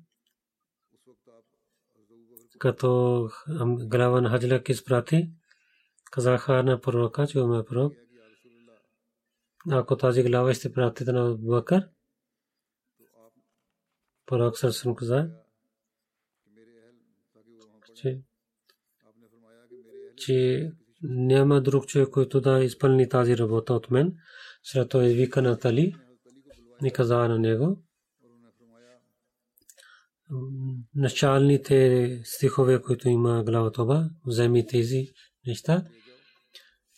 [2.59, 3.29] като
[3.63, 5.29] глава на Хаджлек изпрати,
[6.11, 7.93] казаха на пророка, че ме пророк,
[9.71, 11.89] ако тази глава ще пратите на Бакър,
[14.25, 15.29] пророк Салам каза,
[17.95, 18.21] че
[20.17, 20.71] че
[21.01, 24.15] няма друг човек, който да изпълни тази работа от мен.
[24.63, 25.95] След това извика на Тали
[26.85, 27.83] и каза на него.
[30.95, 35.07] Началните стихове, които има глава Това, вземи тези
[35.47, 35.85] неща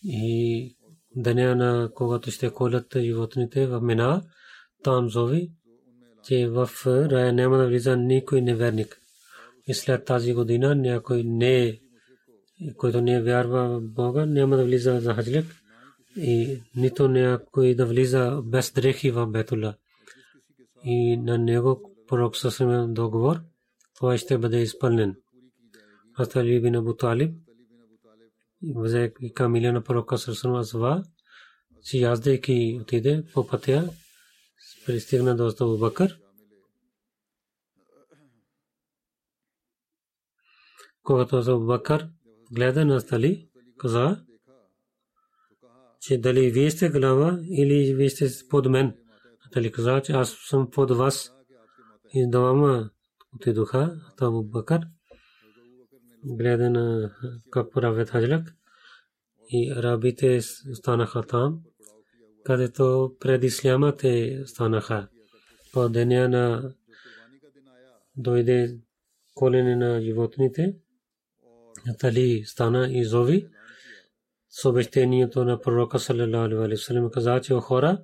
[0.03, 0.77] и
[1.15, 4.21] деня на когато ще колят животните в Мина,
[4.83, 5.51] там зови,
[6.23, 8.97] че в рая няма да влиза никой неверник.
[9.67, 11.79] И след тази година някой не е
[12.77, 15.45] който не вярва в Бога, няма да влиза за хаджлик
[16.17, 19.75] и нито някой да влиза без дрехи в Бетула.
[20.83, 23.39] И на него пророк съсремен договор,
[23.95, 25.15] това ще бъде изпълнен.
[26.19, 26.93] Астали бин Абу
[28.63, 31.03] взе камиля на пророка съсремен азва,
[31.81, 33.89] си яздайки отиде по пътя,
[34.85, 36.19] пристигна до Абу Бакър.
[41.03, 42.09] Когато Абу Бакър
[42.51, 44.25] гледа на стали, каза,
[45.99, 48.97] че дали вие сте глава или вие сте под мен.
[49.53, 51.31] Дали каза, че аз съм под вас.
[52.13, 52.89] И двама
[53.35, 54.81] отидоха, Абу Бакър,
[56.25, 57.11] гледа на
[57.51, 58.53] как правят хаджлак.
[59.49, 61.59] И арабите станаха там,
[62.43, 65.07] където пред исляма те станаха.
[65.73, 66.73] По деня на
[68.17, 68.77] дойде
[69.33, 70.75] колене на животните,
[71.99, 73.47] Тали стана и зови
[74.49, 74.63] с
[75.35, 78.01] на пророка саллалаху алейхи каза, че хора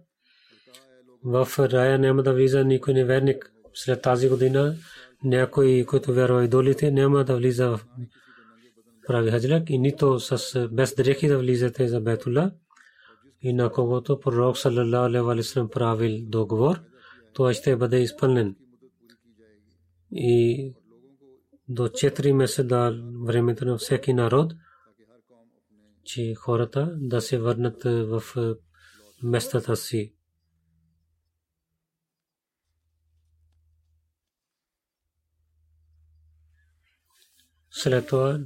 [1.24, 3.54] в рая няма да влиза никой неверник.
[3.74, 4.76] След тази година
[5.24, 7.86] някой, който вярва идолите, няма да влиза в
[9.08, 12.52] прави хаджлак и нито с без дрехи да влизате за Бетула.
[13.42, 16.80] И на когото пророк саллалаху алейхи вассалам правил договор,
[17.34, 18.56] това ще бъде изпълнен.
[20.12, 20.74] И
[21.70, 24.54] до 4 месеца времето на всеки народ,
[26.04, 28.24] че хората да се върнат в
[29.24, 30.14] местата си.
[37.72, 38.40] След това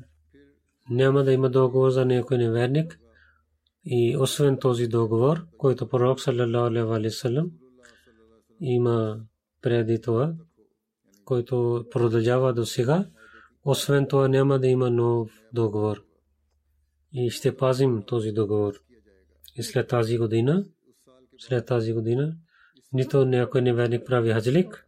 [0.90, 3.00] няма да има договор за някой неверник.
[3.86, 7.52] И освен този договор, който пророк вассалам
[8.62, 9.20] има
[9.62, 10.34] преди това,
[11.26, 13.06] който продължава до сега,
[13.64, 16.04] освен това няма да има нов договор.
[17.14, 18.74] И ще пазим този договор.
[19.56, 20.66] И след тази година,
[21.38, 22.36] след тази година,
[22.94, 24.88] нито някой неверник прави хаджлик,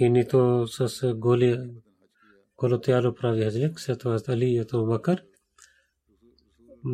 [0.00, 1.70] и нито с голи
[2.56, 5.24] голотяло прави хаджлик, след това Али и Абу Бакър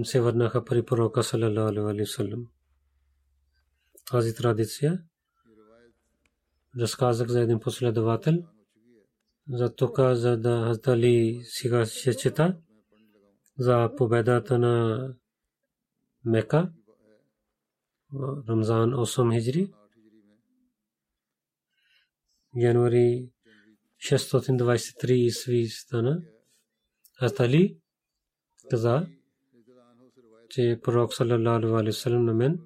[0.04, 2.46] се върнаха при пророка саллалаху алейхи вассалам.
[4.10, 5.02] Тази традиция
[6.78, 8.34] разказах за един последовател–
[9.48, 12.56] за тука, за да Хаздали сега ще чета
[13.58, 15.08] за победата на
[16.24, 16.72] Мека
[18.48, 19.72] Рамзан 8 хиджри
[22.56, 23.28] януари
[23.98, 26.22] 623 исви стана.
[27.18, 27.78] Хаздали
[28.70, 29.06] каза
[30.50, 32.60] че пророк саллалаху алейхи вассалам на мен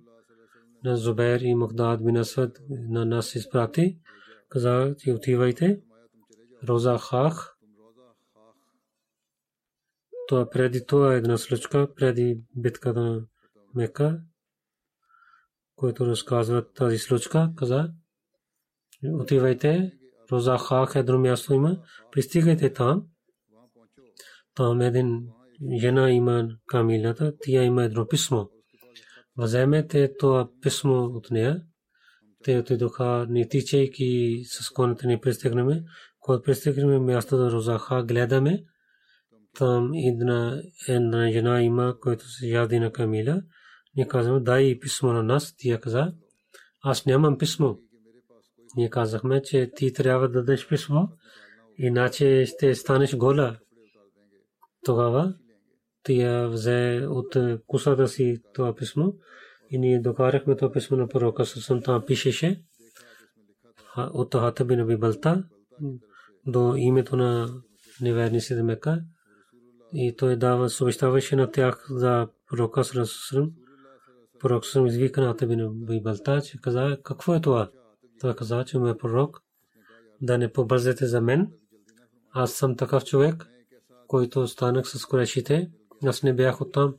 [0.84, 3.98] на Зубайр и Мухдад бин Асвад на нас изпрати.
[4.48, 5.80] Каза че отивайте.
[6.68, 7.56] Роза Хах.
[10.28, 13.26] Това преди това е една случка, преди битката на
[13.74, 14.20] Мека,
[15.76, 17.92] който разказва тази случка, каза,
[19.04, 19.92] отивайте,
[20.32, 21.78] Роза Хах е място има,
[22.12, 23.04] пристигайте там.
[24.54, 25.28] Там един
[25.80, 28.44] жена има камилата, тя има едно писмо.
[29.38, 31.62] Вземете това писмо от нея.
[32.44, 35.82] Те отидоха, не тичайки с конете ни пристигнаме.
[36.20, 38.64] Когато пристигнаме място на Розаха, гледаме.
[39.58, 43.42] Там една, една жена има, която се яди на Камиля.
[43.96, 45.54] Ние казваме, дай писмо на нас.
[45.58, 46.12] Тя каза,
[46.82, 47.74] аз нямам писмо.
[48.76, 51.08] Ние казахме, че ти трябва да дадеш писмо,
[51.78, 53.56] иначе ще станеш гола.
[54.84, 55.34] Тогава
[56.02, 59.12] тя взе от кусата си това писмо
[59.70, 61.82] и ние докарахме това писмо на пророка Сусам.
[61.82, 62.62] Там пишеше
[63.96, 65.44] от Хата бин Аби Балта
[66.46, 67.48] до името на
[68.00, 69.00] неверниците Мека
[69.94, 73.50] и той дава съобщаваше на тях за пророка Сусам.
[74.38, 77.70] Пророк Сусам извика на Хата бин Аби Балта, че каза какво е това?
[78.20, 79.42] Той каза, че ме пророк
[80.22, 81.52] да не побързете за мен.
[82.32, 83.46] Аз съм такъв човек,
[84.06, 85.70] който станах с корешите
[86.04, 86.94] аз не бях оттам.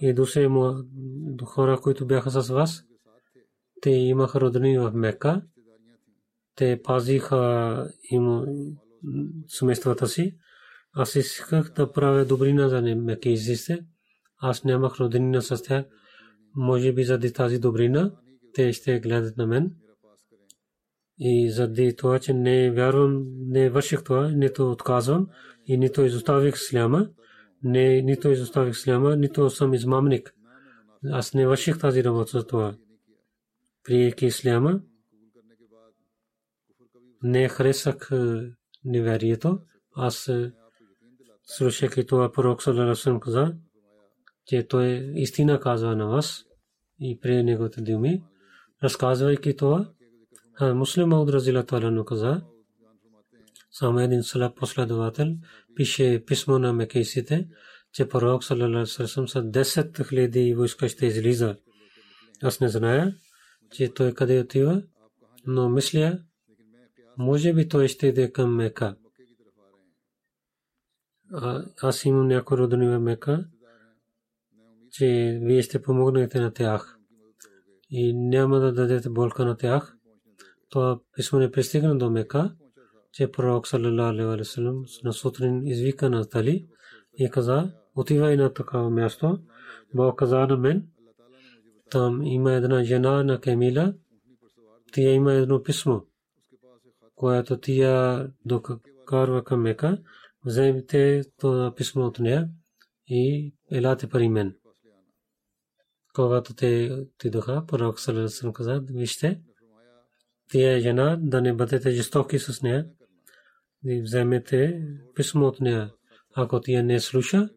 [0.00, 0.14] И
[0.48, 0.74] му
[1.44, 2.84] хора, които бяха с вас,
[3.80, 5.42] те имаха роднини в Мека.
[6.56, 8.44] Те пазиха им
[9.48, 10.36] семействата си.
[10.92, 13.86] Аз исках да правя добрина за мекизите.
[14.38, 15.84] Аз нямах роднина с тях.
[16.56, 18.12] Може би заради тази добрина,
[18.54, 19.74] те ще гледат на мен.
[21.18, 25.26] И заради това, че не вярвам, не върших това, нито отказвам
[25.66, 27.08] и нито изоставих сляма
[27.64, 30.34] не нито изоставих исляма, нито съм измамник.
[31.10, 32.76] Аз не върших тази работа за това.
[33.84, 34.80] Приеки исляма,
[37.22, 38.50] не харесах е,
[38.84, 39.60] неверието.
[39.96, 40.52] Аз е,
[41.42, 43.54] слушайки това пророк Саларасъм каза,
[44.46, 46.44] че той истина казва на вас
[47.00, 48.22] и при неговите думи,
[48.82, 49.90] разказвайки това,
[50.60, 52.42] муслим Мауд Разила Талану каза,
[53.70, 55.26] само един слаб последовател
[55.74, 57.48] пише писмо на мекейсите,
[57.92, 61.56] че пророк салалалаху салам са 10 хиляди войска ще излиза.
[62.42, 63.14] Аз не зная,
[63.72, 64.82] че той къде отива,
[65.46, 66.18] но мисля,
[67.18, 68.96] може би той ще иде към Мека.
[71.82, 73.44] Аз имам някои родини в Мека,
[74.90, 76.98] че вие ще помогнете на тях
[77.90, 79.93] и няма да дадете болка на тях.
[80.74, 82.54] Това писмо не пристигна до Мека
[83.12, 86.66] че пророк саллалаху алейхи ва саллям на сутрин извика на Тали
[87.18, 89.38] и каза, отивай на такава място.
[89.94, 90.88] Бог каза на мен,
[91.90, 93.94] там има една жена на Камила,
[94.92, 96.00] тя има едно писмо,
[97.14, 99.98] което тя докарва към Мека,
[100.44, 102.48] вземете това писмо от нея
[103.06, 104.54] и елате при мен.
[106.14, 109.40] Когато те отидоха, пророк Салесен каза, вижте,
[110.50, 112.86] тия жена да не бъдете жестоки с нея,
[113.86, 114.82] и вземете
[115.14, 115.90] писмо от нея.
[116.34, 117.48] Ако тя не слуша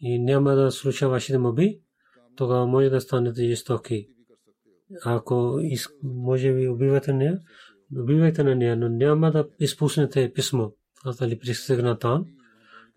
[0.00, 1.80] и няма да слуша вашите моби,
[2.36, 4.06] тогава може да станете жестоки.
[5.04, 5.60] Ако
[6.02, 7.38] може би убивате нея,
[7.96, 10.70] убивайте на нея, но няма да изпуснете писмо.
[11.04, 12.24] Аз дали пристигна там,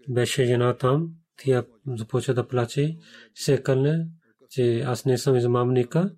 [0.09, 2.97] беше жена там, тя започва да плаче,
[3.35, 4.07] се кълне,
[4.49, 6.11] че аз не съм измамника.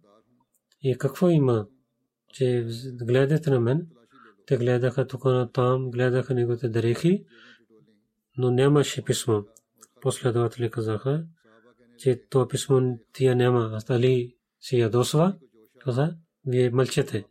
[0.81, 1.67] И какво има?
[2.33, 2.67] Че
[3.01, 3.87] гледате на мен,
[4.45, 7.25] те гледаха тук на там, гледаха неговите дрехи,
[8.37, 9.41] но нямаше писмо.
[10.01, 11.25] Последователи казаха,
[11.97, 13.69] че това писмо тия няма.
[13.73, 15.35] Аз дали си ядосва?
[15.79, 16.15] Каза,
[16.45, 17.25] вие мълчете.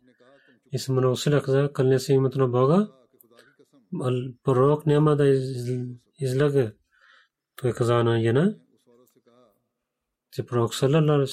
[0.71, 2.87] И се сила каза, кълне се името на Бога.
[4.43, 5.27] Пророк няма да
[6.19, 6.71] излага.
[7.55, 8.55] Той каза на Яна,
[10.31, 11.27] че пророк Салалалу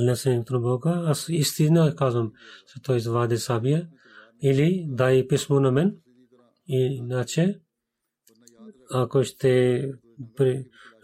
[0.00, 2.32] ти имаш името на Бога, аз истина казвам,
[2.66, 3.88] че той извади сабия
[4.42, 5.96] или дай писмо на мен,
[6.66, 7.60] иначе
[8.90, 9.84] ако ще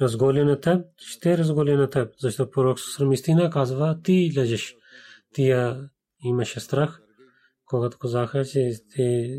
[0.01, 4.76] разголя на теб, ще разголя на теб, защото пророк Сусрам истина казва, ти лежиш.
[5.34, 5.91] Тия
[6.24, 7.03] имаше страх,
[7.64, 9.39] когато казаха, че те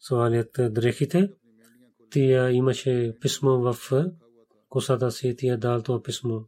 [0.00, 1.30] свалят дрехите,
[2.10, 3.76] тия имаше писмо в
[4.68, 6.40] косата си, тия дал това писмо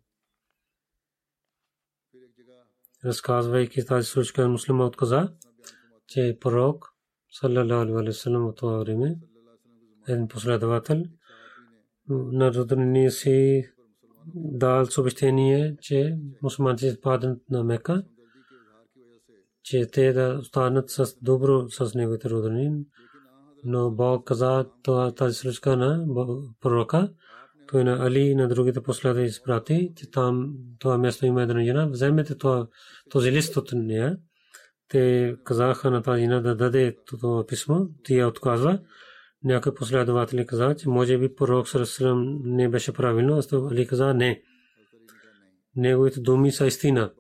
[3.07, 5.33] разказвайки тази случка, муслима отказа,
[6.07, 6.93] че пророк,
[7.31, 9.19] саллалаху алейхи салам, от това време,
[10.09, 11.03] един последовател,
[12.09, 13.69] на роднини си
[14.35, 18.03] дал съобщение, че мусулманите паднат на Мека,
[19.63, 22.85] че те да останат с добро с неговите роднини.
[23.65, 24.67] Но Бог каза
[25.17, 26.07] тази случка на
[26.61, 27.13] пророка,
[27.69, 31.87] той на Али и на другите последва изпрати, че там това място има една жена,
[31.87, 32.67] вземете това,
[33.11, 34.17] този лист от нея.
[34.89, 38.79] Те казаха на тази жена да даде това писмо, тя отказва.
[39.45, 44.43] някой последователи каза, че може би пророк Сарасалам не беше правилно, а Али каза не.
[45.77, 47.11] Неговите думи са истина.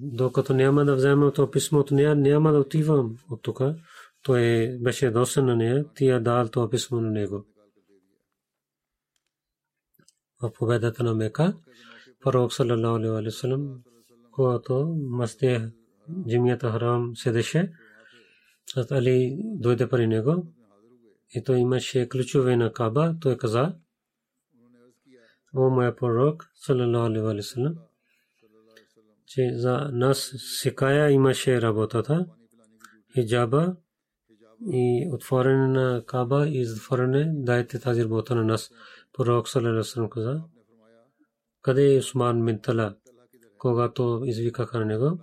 [0.00, 3.60] Докато няма да взема това писмо от нея, няма да отивам от тук.
[4.22, 7.44] Той беше досан на нея, тия дал това писмо на него.
[10.46, 11.54] В победата на Мека,
[12.20, 13.80] пророк саллалаху алейхи ва саллям,
[14.30, 15.72] когато масте
[16.28, 17.72] джимията харам седеше,
[18.90, 20.46] Али дойде при него
[21.34, 23.74] и той имаше ключове на Каба, той каза,
[25.54, 27.74] о моя пророк, саллалаху алейхи ва
[29.26, 32.26] че за нас сикая имаше работата,
[33.14, 33.76] хиджаба
[34.72, 38.70] и отворене на Каба и затворене, дайте тази работа на нас.
[39.16, 40.42] Пророк саллалаху каза,
[41.62, 42.96] къде е Усман бин Тала,
[43.58, 45.18] когато извикаха на него,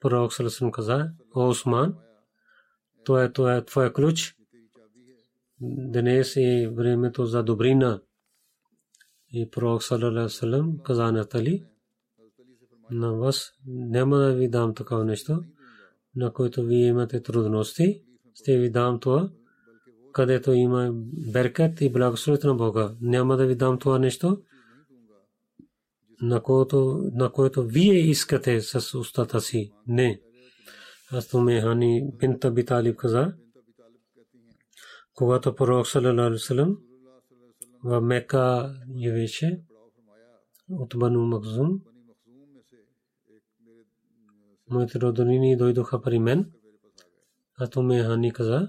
[0.00, 1.94] пророк саллалаху каза, о Усман,
[3.04, 4.36] това е, това е твоя ключ,
[5.60, 8.00] днес е времето за добрина.
[9.32, 11.64] И пророк саллалаху каза на Тали,
[12.90, 15.44] на вас няма да ви дам такова нещо,
[16.16, 18.02] на което вие имате трудности,
[18.34, 19.30] ще ви дам това,
[20.14, 20.90] където има
[21.32, 22.94] беркет и благословите на Бога.
[23.00, 24.42] Няма да ви дам това нещо,
[26.22, 29.72] на което, на което вие искате с устата си.
[29.86, 30.20] Не.
[31.12, 33.34] Аз то Механи бинта Биталиб каза,
[35.14, 36.76] когато пророк саллалаху алейhi
[37.84, 39.60] в Мека явеше
[40.70, 41.80] от Бану Макзум,
[44.70, 46.50] моите роднини дойдоха при мен.
[47.58, 48.68] А то ме Хани каза,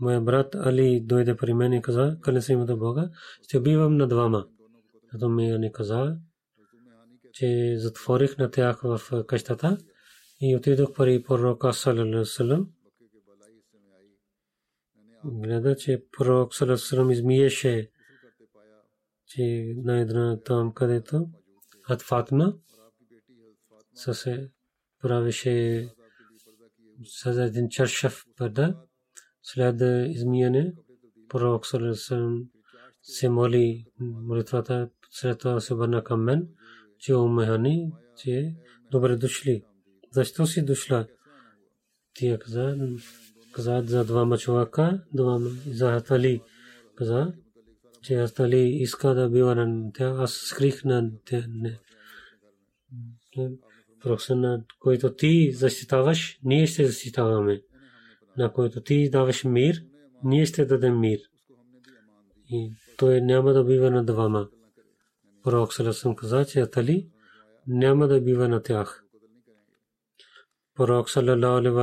[0.00, 3.10] моя брат Али дойде при мен и каза, къде се имате Бога,
[3.42, 4.46] ще убивам на двама.
[5.14, 6.18] А то ме Хани каза,
[7.32, 9.78] че затворих на тях в къщата
[10.40, 12.70] и отидох при пророка салалалалалалам.
[15.24, 17.90] Гледа, че пророк салалалалалам измиеше,
[19.26, 21.28] че найдена там където,
[21.90, 22.02] от
[24.14, 24.50] се
[25.02, 25.88] правеше
[27.04, 28.85] с един чаршаф пърда.
[29.48, 29.80] След
[30.10, 30.72] измияне,
[31.28, 31.66] пророк
[33.02, 36.48] се моли молитвата, след това се върна към мен,
[36.98, 38.54] че умехани, че
[38.90, 39.64] добре дошли.
[40.10, 41.06] Защо си дошла?
[42.14, 42.76] Тия каза,
[43.52, 46.42] каза за двама човека, двама за Хатали.
[46.94, 47.32] Каза,
[48.02, 51.44] че Хатали иска да бива на тях, аз скрих на тях
[54.30, 57.62] на който ти защитаваш, ние ще защитаваме.
[58.38, 59.82] На който ти даваш мир,
[60.24, 61.18] ние ще дадем мир.
[62.50, 64.48] И той няма да бива на двама.
[65.42, 67.08] Пророк Саласам каза, че Атали
[67.66, 69.04] няма да бива на тях.
[70.74, 71.80] Пророк Салалалаху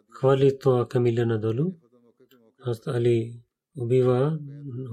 [0.10, 1.74] хвали това Камила надолу.
[2.66, 3.42] Аз Али
[3.78, 4.40] убива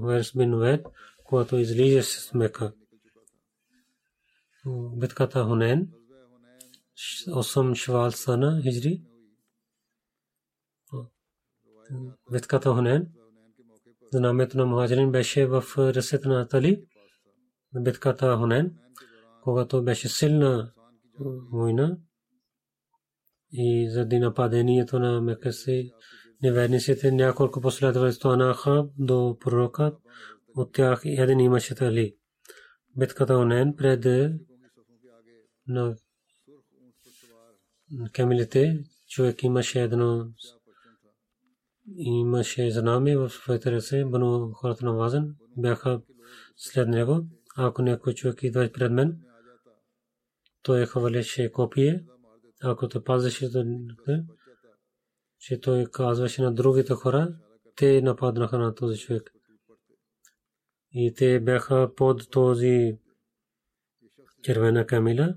[0.01, 0.85] Верес бин Вед,
[1.23, 2.73] когато излиза с Мека.
[4.97, 5.89] Битката Хунен
[7.27, 9.01] 8 швал сана хижри
[12.31, 13.07] битката Хунен
[14.13, 16.85] знамето на мухаджирин беше в ръцете на Тали
[17.81, 18.75] битката Хунен
[19.43, 20.73] когато беше силна
[21.51, 21.97] война
[23.51, 25.91] и заради нападението на Мекаси
[26.41, 29.95] неверниците няколко последователи станаха до пророка
[30.55, 32.15] от тях един имаше Тали
[32.97, 34.05] битката Хунен пред
[35.67, 35.95] на
[38.13, 40.27] камилите, човек имаше едно
[41.97, 46.01] имаше знаме в ръце, бъно хората на Вазен бяха
[46.55, 47.27] след него.
[47.57, 49.19] Ако някой човек идва пред мен,
[50.61, 52.05] той хвалеше копие.
[52.63, 53.49] Ако те пазеше,
[55.39, 57.35] че той казваше на другите хора,
[57.75, 59.31] те нападнаха на този човек.
[60.91, 62.97] И те бяха под този
[64.43, 65.35] червена камила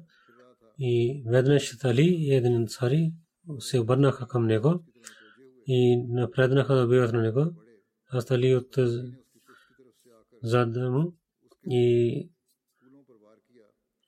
[0.78, 3.12] и веднъж Али един ансари
[3.58, 4.84] се обърнаха към него
[5.68, 7.54] и напреднаха да убиват на него.
[8.10, 8.78] Аз Али от
[10.42, 11.16] зад му
[11.70, 12.30] и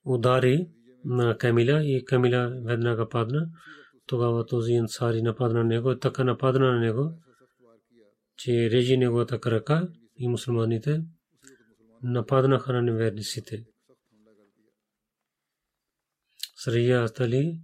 [0.05, 0.69] удари
[1.05, 3.49] на Камила и Камила веднага падна.
[4.07, 7.13] Тогава този ансари нападна на него, така нападна на него,
[8.37, 11.05] че режи неговата крака и мусулманите
[12.03, 13.65] нападнаха на неверниците.
[16.57, 17.61] Срия Астали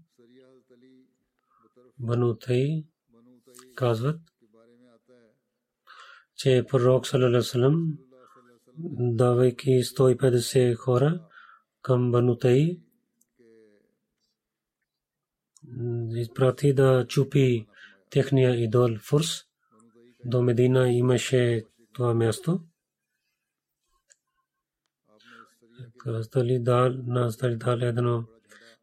[1.99, 2.85] Бану Тай
[3.77, 4.21] казват,
[6.37, 7.99] че пророк салалалалам
[9.23, 11.21] давайки 150 хора
[11.83, 12.81] към Бану Тай
[16.15, 17.67] изпрати да чупи
[18.11, 19.43] техния идол Фурс.
[20.25, 22.61] До Медина имаше това място.
[26.23, 28.25] Стали дал, на стали дал едно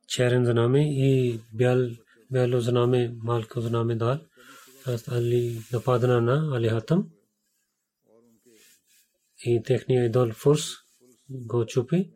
[0.08, 1.90] черен знаме и бял,
[2.32, 4.20] бяло знаме, малко знаме дал.
[4.86, 7.10] Али нападна на Алихатам
[9.46, 10.64] и техния идол Фурс
[11.30, 12.12] го чупи.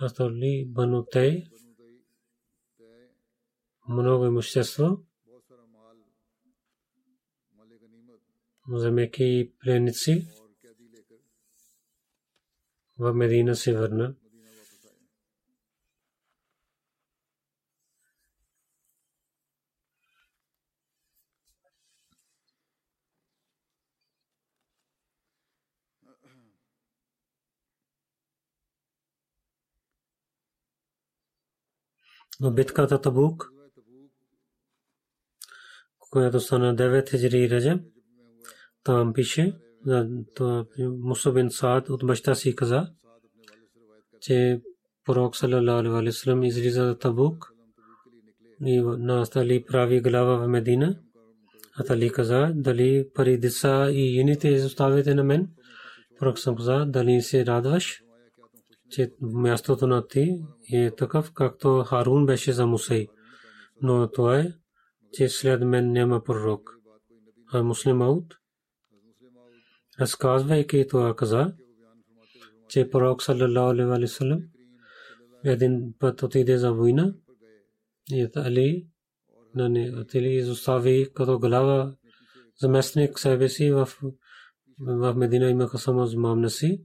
[0.00, 1.44] Астали Бану Тей
[3.88, 4.98] много имущество,
[8.68, 10.28] вземайки пленници,
[12.98, 14.14] в Медина се върна.
[32.40, 33.52] Но битката Табук
[36.10, 37.80] която стана 9 хиджри Раджаб.
[38.84, 39.52] Там пише,
[40.78, 42.88] Муса бин Саад от баща си каза,
[44.20, 44.60] че
[45.04, 47.52] пророк салалалаху алейхи вассалам излиза за Табук
[48.64, 50.98] и на Астали прави глава в Медина.
[51.80, 55.48] Атали каза, дали пари деца и юните изоставите на мен?
[56.18, 58.02] Пророк съм каза, дали се радваш,
[58.90, 63.06] че мястото на ти е такъв, както Харун беше за Мусей.
[63.82, 64.52] Но това е
[65.12, 66.70] че след мен няма пророк.
[67.52, 68.34] А муслим Ауд,
[70.00, 71.52] разказвайки това каза,
[72.68, 74.42] че пророк саллалаху алейхи ва саллям
[75.44, 77.14] един път отиде за война
[78.12, 78.86] и Али
[79.54, 81.94] на не отили изостави като глава
[82.60, 83.88] заместник себе си в
[84.80, 86.84] в Медина имаха само змамна си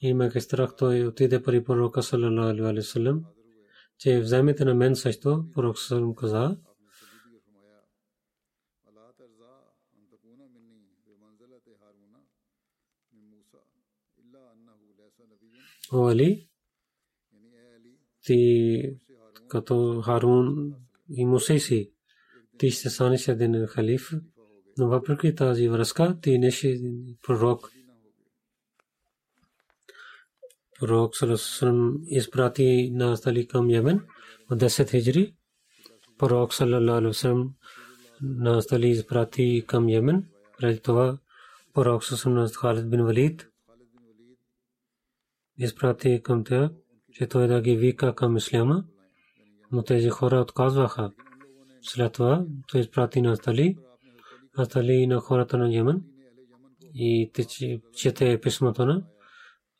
[0.00, 3.24] имаха страх той отиде при пророка саллалаху алейхи ва саллям
[3.98, 6.56] че вземете на мен също пророк саллалаху каза
[15.92, 16.48] О Али,
[18.24, 18.82] ти
[19.48, 20.74] като Харун
[21.10, 21.92] и Мусе си,
[22.58, 24.12] ти ще станеш един халиф,
[24.78, 26.80] но въпреки тази връзка, ти не си
[27.22, 27.70] пророк.
[30.80, 34.00] Пророк Саласалам изпрати на стали към Йемен
[34.50, 35.34] в 10 хиджри.
[36.18, 37.54] Пророк Салалалам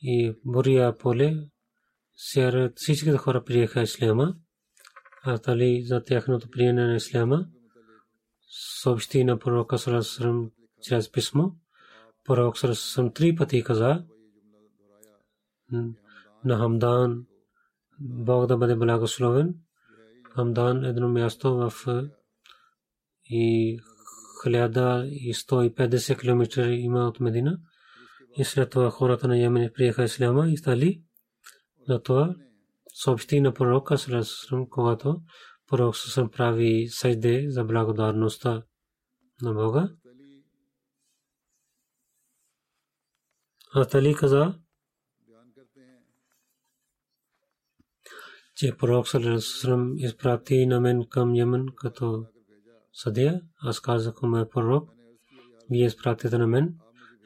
[0.02, 1.34] и Бурия поле
[2.16, 4.34] сяра всичките хора приеха исляма.
[5.26, 7.46] Астали за тяхното приемане на исляма
[8.50, 10.50] съобщи на пророка Сарасрам
[10.82, 11.50] чрез писмо.
[12.24, 14.04] Пророк Сарасрам три пъти каза,
[16.44, 17.26] на Хамдан
[18.00, 19.54] Бог да бъде благословен.
[20.34, 21.72] Хамдан едно място в
[23.24, 23.78] и
[24.46, 27.58] 1150 км има от Медина.
[28.36, 31.02] И след това хората на Йемен приеха исляма и стали.
[31.88, 32.34] За това
[32.94, 35.22] съобщи на пророка Салесрам, когато
[35.66, 38.62] пророк Сусам прави сайде за благодарността
[39.42, 39.90] на Бога.
[43.74, 44.58] Атали каза,
[48.54, 52.26] че пророк Салесрам изпрати на мен към Йемен като
[52.92, 53.40] съдия.
[53.62, 54.90] Аз казах му пророк,
[55.70, 56.74] вие изпратите на мен.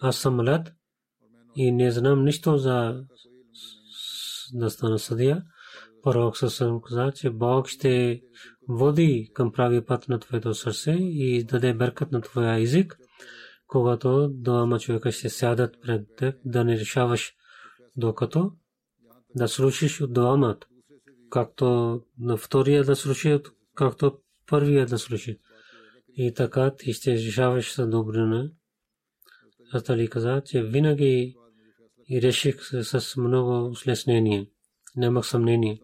[0.01, 0.73] Аз съм млад
[1.57, 3.05] и не знам нищо за
[4.53, 5.43] да стана съдия.
[6.03, 8.23] Пророк Салесрам каза, че Бог ще
[8.69, 12.97] води към прави път на твоето сърце и даде беркът на твоя език,
[13.67, 17.33] когато двама човека ще сядат пред теб, да не решаваш
[17.97, 18.53] докато
[19.37, 20.59] да слушаш от двамата
[21.35, 23.39] както на втория да слуши,
[23.75, 25.39] както първия да слуши.
[26.17, 28.51] И така ти ще решаваш с добрина.
[29.73, 31.37] Аз каза, че винаги
[32.09, 34.51] и реших с много услеснение.
[34.97, 35.81] Нямах съмнение.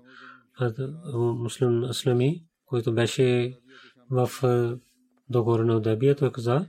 [1.14, 3.58] Муслим Аслами, който беше
[4.10, 4.30] в
[5.28, 6.66] договор на Удабия, той каза,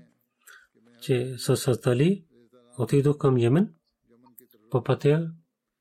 [1.01, 2.25] че с Астали
[2.79, 3.73] отидох към Йемен.
[4.69, 5.31] По пътя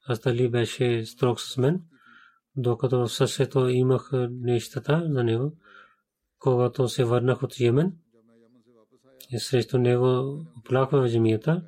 [0.09, 1.83] Астали беше строг с мен,
[2.57, 5.57] докато в сърцето имах нещата за него.
[6.39, 7.93] Когато се върнах от Йемен,
[9.39, 11.63] срещу него оплаква в джамията,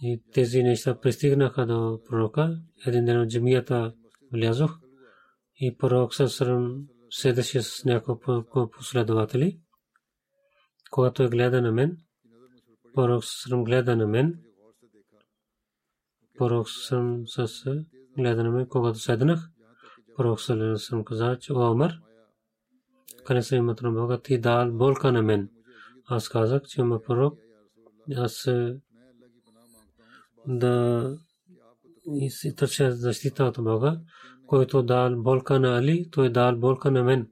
[0.00, 2.56] и тези неща пристигнаха до пророка.
[2.86, 3.94] Един ден от джамията
[4.32, 4.78] влязох
[5.60, 9.60] и пророк Сърсърм седеше с няколко последователи.
[10.90, 11.96] Когато е гледа на мен,
[12.94, 14.34] пророк Сърсърм гледа на мен,
[16.38, 17.64] пророк Сърсърм с
[18.18, 19.48] гледа на мен, когато седнах,
[20.16, 21.92] пророк Сърсърм каза, че Омар,
[23.24, 25.50] къде се имат на Бога, ти дал болка на мен.
[26.08, 27.38] Аз казах, че има пророк,
[28.16, 28.48] аз
[30.46, 31.18] да
[32.28, 34.00] си търся защита от Бога,
[34.46, 37.30] който дал болка на Али, той дал болка на мен.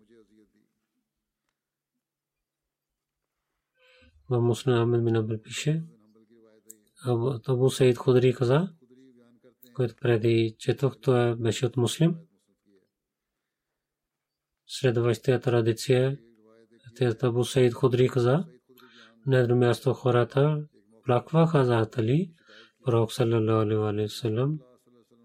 [4.30, 5.38] В Муслим Ахмед бин Абдул
[7.48, 8.68] Абу Саид Худри каза,
[9.74, 12.16] който преди четох, той беше от муслим.
[14.66, 16.18] Следващата традиция,
[16.96, 18.44] те Абу Саид Худри каза,
[19.26, 20.66] на едно място хората
[21.04, 22.34] плакваха за Али,
[22.84, 24.58] пророк саллалаху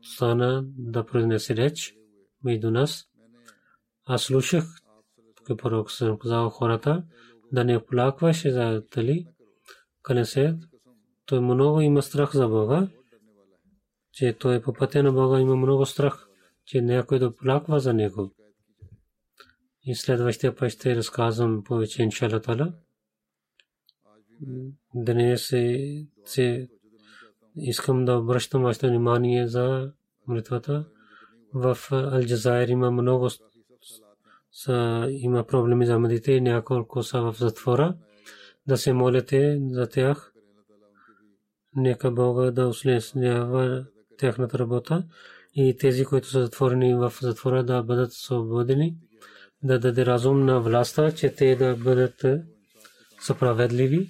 [0.01, 1.95] стана да произнесе реч
[2.43, 3.05] между нас.
[4.05, 4.63] Аз слушах,
[5.47, 7.03] че пророк съм казал хората
[7.51, 9.27] да не плакваше за Али,
[10.01, 10.57] къде се
[11.25, 12.87] той много има страх за Бога,
[14.11, 16.27] че той по пътя на Бога има много страх,
[16.65, 18.33] че някой да плаква за него.
[19.83, 22.73] И следващия път ще разказвам повече, иншалла тала.
[24.95, 25.53] Днес
[26.25, 26.69] се
[27.55, 29.91] искам да обръщам вашето внимание за
[30.27, 30.85] молитвата.
[31.53, 33.29] В Алджазайр има много
[34.51, 37.95] са, има проблеми за медите, няколко са в затвора.
[38.67, 40.33] Да се молите за тях.
[41.75, 43.85] Нека Бога да услеснява
[44.17, 45.03] тяхната работа
[45.55, 48.95] и тези, които са затворени в затвора, да бъдат свободени,
[49.63, 52.25] да даде разум на властта, че те да бъдат
[53.21, 54.09] справедливи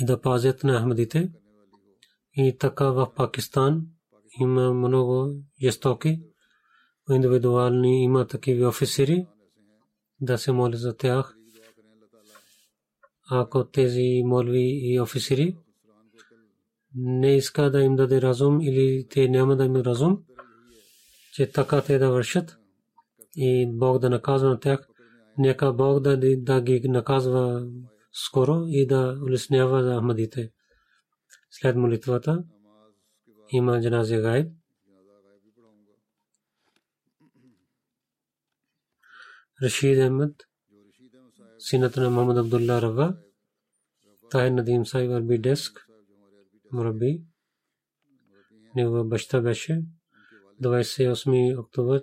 [0.00, 1.30] и да пазят на Ахмадите.
[2.32, 3.86] И така в Пакистан
[4.40, 6.20] има много жестоки,
[7.10, 9.26] индивидуални има такива офицери,
[10.20, 11.34] да се моли за тях.
[13.30, 15.56] Ако тези молви и офицери
[16.94, 20.22] не иска да им даде разум или те няма да имат разум,
[21.32, 22.58] че така те да вършат
[23.36, 24.88] и Бог да наказва на тях,
[25.38, 27.66] нека Бог да, да ги наказва
[28.26, 30.52] скоро и да улеснява за Ахмадите.
[31.50, 32.44] След молитвата
[33.50, 34.52] има джаназе гайб.
[39.62, 40.34] Рашид Ахмед,
[41.58, 43.16] синът на Мохаммад Абдулла Рава,
[44.30, 45.86] Тахир Надим Сайб Арби Деск,
[46.72, 47.22] Мураби,
[48.76, 49.82] негова баща беше
[50.62, 52.00] 28 октомври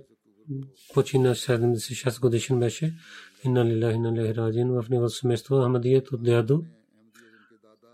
[0.94, 2.94] почина 76 годишен беше.
[3.46, 6.66] Инна лилахи инна илайхи раджин в него семейство Ахмадият от дядо.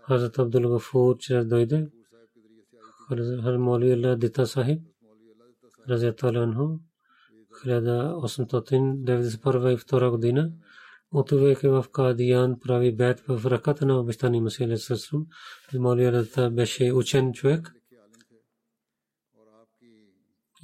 [0.06, 1.90] Хазрат Абдул Гафур чрез дойде.
[3.08, 4.82] Хар Моли Аллах Дита Сахиб
[5.88, 6.78] Разията Анху
[7.64, 10.52] 1891 и 2 година
[11.12, 15.26] отивайки в Кадиян прави бед в ръката на обещани Масия Алейхиссалам.
[15.74, 17.74] Моли Аллах беше учен човек.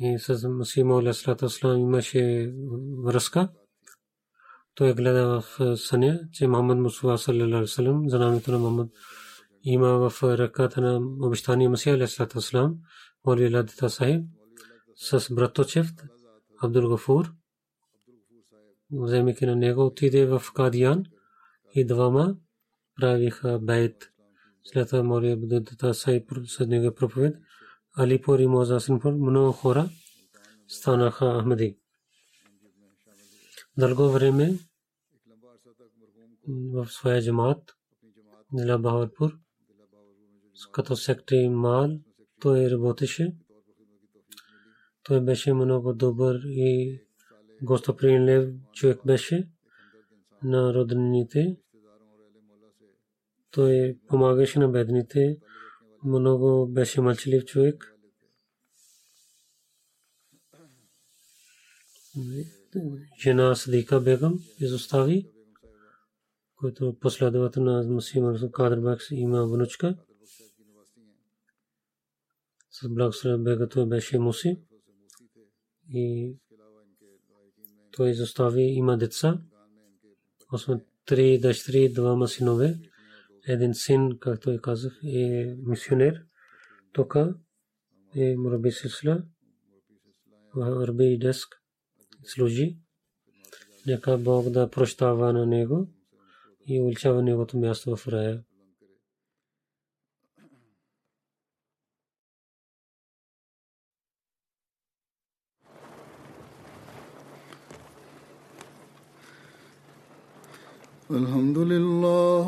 [0.00, 2.54] И с Масия Алейхиссалам имаше
[3.04, 3.48] връзка.
[4.78, 8.88] Той гледа в съня, че Мухаммад Мусуа саллалаху алейхи вассалам, знамето на Мухаммад
[9.62, 12.76] има в ръката на обещания Масия алейхи вассалам,
[13.26, 14.22] Моли Ладита Сахиб,
[14.96, 15.86] с браточев
[16.62, 17.32] Абдул Гафур,
[18.92, 21.04] вземайки на него, отиде в Кадиян
[21.74, 22.36] и двама
[23.00, 24.10] правиха бейт.
[24.64, 27.36] След това Моли Абдул Сахиб с него проповед.
[27.96, 29.90] Алипур и Мозасинпур, много хора
[30.68, 31.76] станаха Ахмади.
[33.76, 34.58] Дълго време
[36.48, 37.76] в своя джамаат
[38.52, 39.38] Дила Бахаварпур
[40.72, 41.90] като сектори Мал
[42.40, 43.36] той работеше.
[45.02, 47.00] Той беше много добър и
[47.62, 49.48] гостоприемлив човек беше
[50.42, 51.56] на роднините.
[53.50, 55.38] Той помагаше на бедните.
[56.04, 57.94] Много беше мълчалив човек.
[63.22, 65.30] Жена Садика Бегам изостави
[66.58, 69.96] който последовател на Мусима Кадр Бакс има внучка.
[72.70, 74.58] С благословен бегато беше Муси.
[75.90, 76.36] И
[77.92, 79.40] той изостави има деца.
[80.52, 82.78] Освен три дъщери, двама синове.
[83.46, 86.24] един син, както и казах, е мисионер.
[86.92, 87.16] Тук
[88.16, 89.22] е Мураби Сисла,
[90.56, 91.62] Арби Деск
[92.24, 92.78] служи.
[93.86, 95.88] Нека Бог да прощава на него
[96.67, 98.43] и увеличава неговото място в рая.
[111.11, 112.47] الحمد لله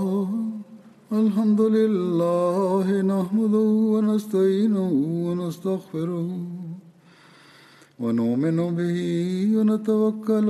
[1.12, 4.92] الحمد لله نحمده ونستعينه
[5.28, 6.30] ونستغفره
[8.00, 8.98] ونؤمن به
[9.56, 10.48] ونتوكل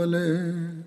[0.00, 0.86] عليه